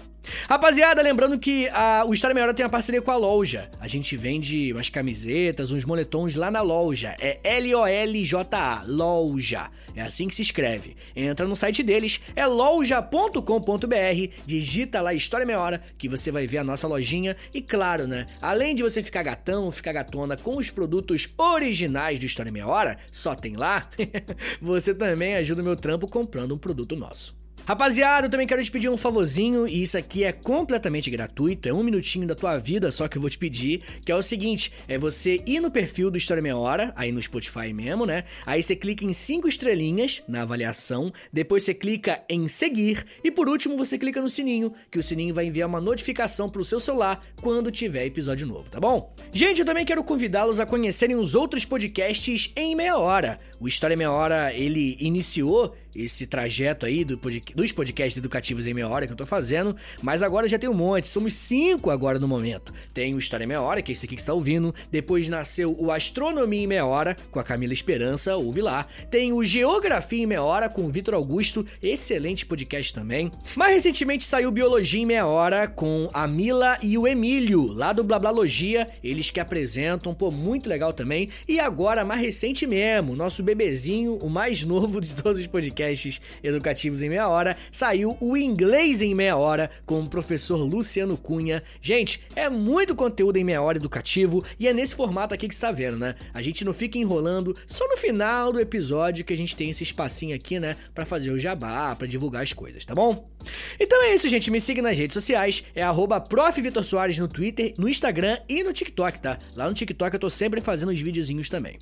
Rapaziada, 0.48 1.00
lembrando 1.02 1.38
que 1.38 1.68
a, 1.68 2.04
o 2.06 2.12
História 2.12 2.34
Melhor 2.34 2.52
tem 2.52 2.64
uma 2.64 2.70
parceria 2.70 3.00
com 3.00 3.10
a 3.10 3.16
loja. 3.16 3.70
A 3.80 3.86
gente 3.86 4.16
vende 4.16 4.72
umas 4.72 4.88
camisetas, 4.88 5.70
uns 5.70 5.84
moletons 5.84 6.34
lá 6.34 6.50
na 6.50 6.60
loja. 6.60 7.16
É 7.20 7.38
L-O-L-J-A, 7.44 8.84
loja. 8.86 9.70
É 9.94 10.02
assim 10.02 10.26
que 10.28 10.34
se 10.34 10.42
escreve. 10.42 10.96
Entra 11.14 11.46
no 11.46 11.54
site 11.54 11.82
deles, 11.82 12.20
é 12.34 12.46
loja.com.br, 12.46 13.36
digita 14.46 15.00
lá 15.00 15.14
História 15.14 15.46
Meia 15.46 15.60
Hora, 15.60 15.82
que 15.98 16.08
você 16.08 16.30
vai 16.30 16.46
ver 16.46 16.58
a 16.58 16.64
nossa 16.64 16.88
lojinha. 16.88 17.36
E 17.52 17.60
claro, 17.60 18.06
né? 18.06 18.26
Além 18.40 18.74
de 18.74 18.82
você 18.82 19.02
ficar 19.02 19.22
gatão, 19.22 19.70
ficar 19.70 19.92
gatona 19.92 20.36
com 20.36 20.56
os 20.56 20.70
produtos 20.70 21.28
originais 21.36 22.18
do 22.18 22.26
História 22.26 22.52
Meia 22.52 22.66
Hora, 22.66 22.98
só 23.12 23.34
tem 23.34 23.56
lá, 23.56 23.88
você 24.60 24.94
também 24.94 25.34
ajuda 25.36 25.62
o 25.62 25.64
meu 25.64 25.76
trampo 25.76 26.08
comprando 26.08 26.54
um 26.54 26.58
produto 26.58 26.96
nosso. 26.96 27.41
Rapaziada, 27.64 28.26
eu 28.26 28.30
também 28.30 28.46
quero 28.46 28.62
te 28.62 28.70
pedir 28.72 28.88
um 28.88 28.96
favorzinho, 28.96 29.68
e 29.68 29.82
isso 29.82 29.96
aqui 29.96 30.24
é 30.24 30.32
completamente 30.32 31.08
gratuito, 31.08 31.68
é 31.68 31.72
um 31.72 31.84
minutinho 31.84 32.26
da 32.26 32.34
tua 32.34 32.58
vida 32.58 32.90
só 32.90 33.06
que 33.06 33.16
eu 33.16 33.20
vou 33.20 33.30
te 33.30 33.38
pedir, 33.38 33.82
que 34.04 34.10
é 34.10 34.16
o 34.16 34.22
seguinte, 34.22 34.72
é 34.88 34.98
você 34.98 35.40
ir 35.46 35.60
no 35.60 35.70
perfil 35.70 36.10
do 36.10 36.18
História 36.18 36.42
Meia 36.42 36.56
Hora, 36.56 36.92
aí 36.96 37.12
no 37.12 37.22
Spotify 37.22 37.72
mesmo, 37.72 38.04
né? 38.04 38.24
Aí 38.44 38.60
você 38.60 38.74
clica 38.74 39.04
em 39.04 39.12
cinco 39.12 39.46
estrelinhas 39.46 40.24
na 40.26 40.42
avaliação, 40.42 41.12
depois 41.32 41.62
você 41.62 41.72
clica 41.72 42.20
em 42.28 42.48
seguir, 42.48 43.06
e 43.22 43.30
por 43.30 43.48
último 43.48 43.76
você 43.76 43.96
clica 43.96 44.20
no 44.20 44.28
sininho, 44.28 44.72
que 44.90 44.98
o 44.98 45.02
sininho 45.02 45.32
vai 45.32 45.46
enviar 45.46 45.68
uma 45.68 45.80
notificação 45.80 46.48
pro 46.48 46.64
seu 46.64 46.80
celular 46.80 47.20
quando 47.40 47.70
tiver 47.70 48.04
episódio 48.06 48.44
novo, 48.44 48.68
tá 48.68 48.80
bom? 48.80 49.14
Gente, 49.32 49.60
eu 49.60 49.64
também 49.64 49.84
quero 49.84 50.02
convidá-los 50.02 50.58
a 50.58 50.66
conhecerem 50.66 51.14
os 51.14 51.36
outros 51.36 51.64
podcasts 51.64 52.52
em 52.56 52.74
meia 52.74 52.98
hora. 52.98 53.38
O 53.60 53.68
História 53.68 53.96
Meia 53.96 54.10
Hora, 54.10 54.52
ele 54.52 54.96
iniciou 54.98 55.76
esse 55.94 56.26
trajeto 56.26 56.86
aí 56.86 57.04
do 57.04 57.18
pod... 57.18 57.42
dos 57.54 57.72
podcasts 57.72 58.16
educativos 58.16 58.66
em 58.66 58.74
meia 58.74 58.88
hora 58.88 59.06
que 59.06 59.12
eu 59.12 59.16
tô 59.16 59.26
fazendo, 59.26 59.76
mas 60.02 60.22
agora 60.22 60.48
já 60.48 60.58
tem 60.58 60.68
um 60.68 60.74
monte, 60.74 61.08
somos 61.08 61.34
cinco 61.34 61.90
agora 61.90 62.18
no 62.18 62.28
momento. 62.28 62.72
Tem 62.92 63.14
o 63.14 63.18
História 63.18 63.44
em 63.44 63.46
Meia 63.46 63.60
Hora, 63.60 63.82
que 63.82 63.90
é 63.90 63.94
esse 63.94 64.06
aqui 64.06 64.14
que 64.14 64.20
está 64.20 64.32
ouvindo, 64.32 64.74
depois 64.90 65.28
nasceu 65.28 65.74
o 65.78 65.90
Astronomia 65.90 66.62
em 66.62 66.66
Meia 66.66 66.86
Hora, 66.86 67.16
com 67.30 67.38
a 67.38 67.44
Camila 67.44 67.72
Esperança, 67.72 68.36
ouve 68.36 68.60
lá. 68.60 68.86
Tem 69.10 69.32
o 69.32 69.44
Geografia 69.44 70.22
em 70.22 70.26
Meia 70.26 70.42
Hora, 70.42 70.68
com 70.68 70.82
o 70.82 70.90
Vitor 70.90 71.14
Augusto, 71.14 71.66
excelente 71.82 72.46
podcast 72.46 72.92
também. 72.92 73.30
Mais 73.54 73.74
recentemente 73.74 74.24
saiu 74.24 74.50
Biologia 74.50 75.00
em 75.00 75.06
Meia 75.06 75.26
Hora, 75.26 75.68
com 75.68 76.08
a 76.12 76.26
Mila 76.26 76.78
e 76.82 76.96
o 76.96 77.06
Emílio, 77.06 77.72
lá 77.72 77.92
do 77.92 78.04
Blablalogia, 78.04 78.88
eles 79.02 79.30
que 79.30 79.40
apresentam, 79.40 80.14
pô, 80.14 80.30
muito 80.30 80.68
legal 80.68 80.92
também. 80.92 81.28
E 81.46 81.60
agora, 81.60 82.04
mais 82.04 82.20
recente 82.20 82.66
mesmo, 82.66 83.16
nosso 83.16 83.42
bebezinho, 83.42 84.16
o 84.16 84.28
mais 84.28 84.64
novo 84.64 85.00
de 85.00 85.14
todos 85.14 85.40
os 85.40 85.46
podcasts, 85.46 85.81
podcasts 85.82 86.20
educativos 86.42 87.02
em 87.02 87.08
meia 87.08 87.28
hora, 87.28 87.56
saiu 87.70 88.16
o 88.20 88.36
Inglês 88.36 89.02
em 89.02 89.14
Meia 89.14 89.36
Hora 89.36 89.70
com 89.84 90.00
o 90.00 90.08
professor 90.08 90.56
Luciano 90.56 91.16
Cunha. 91.16 91.62
Gente, 91.80 92.22
é 92.36 92.48
muito 92.48 92.94
conteúdo 92.94 93.36
em 93.36 93.44
meia 93.44 93.60
hora 93.60 93.78
educativo 93.78 94.44
e 94.58 94.68
é 94.68 94.72
nesse 94.72 94.94
formato 94.94 95.34
aqui 95.34 95.48
que 95.48 95.54
você 95.54 95.60
tá 95.60 95.72
vendo, 95.72 95.98
né? 95.98 96.14
A 96.32 96.40
gente 96.40 96.64
não 96.64 96.72
fica 96.72 96.98
enrolando 96.98 97.56
só 97.66 97.88
no 97.88 97.96
final 97.96 98.52
do 98.52 98.60
episódio 98.60 99.24
que 99.24 99.32
a 99.32 99.36
gente 99.36 99.56
tem 99.56 99.70
esse 99.70 99.82
espacinho 99.82 100.34
aqui, 100.34 100.60
né, 100.60 100.76
para 100.94 101.04
fazer 101.04 101.30
o 101.30 101.38
jabá, 101.38 101.94
para 101.96 102.06
divulgar 102.06 102.42
as 102.42 102.52
coisas, 102.52 102.84
tá 102.84 102.94
bom? 102.94 103.31
Então 103.78 104.02
é 104.02 104.14
isso, 104.14 104.28
gente. 104.28 104.50
Me 104.50 104.60
siga 104.60 104.82
nas 104.82 104.96
redes 104.96 105.14
sociais. 105.14 105.64
É 105.74 105.82
arroba 105.82 106.22
no 107.18 107.28
Twitter, 107.28 107.74
no 107.78 107.88
Instagram 107.88 108.38
e 108.48 108.62
no 108.62 108.72
TikTok, 108.72 109.20
tá? 109.20 109.38
Lá 109.56 109.68
no 109.68 109.74
TikTok 109.74 110.14
eu 110.14 110.20
tô 110.20 110.30
sempre 110.30 110.60
fazendo 110.60 110.90
os 110.90 111.00
videozinhos 111.00 111.48
também. 111.48 111.78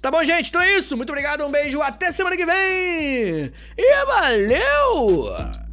Tá 0.00 0.10
bom, 0.10 0.22
gente? 0.24 0.48
Então 0.48 0.60
é 0.60 0.76
isso. 0.76 0.96
Muito 0.96 1.10
obrigado, 1.10 1.44
um 1.44 1.50
beijo, 1.50 1.80
até 1.80 2.10
semana 2.10 2.36
que 2.36 2.46
vem! 2.46 3.52
E 3.76 4.04
valeu! 4.06 5.69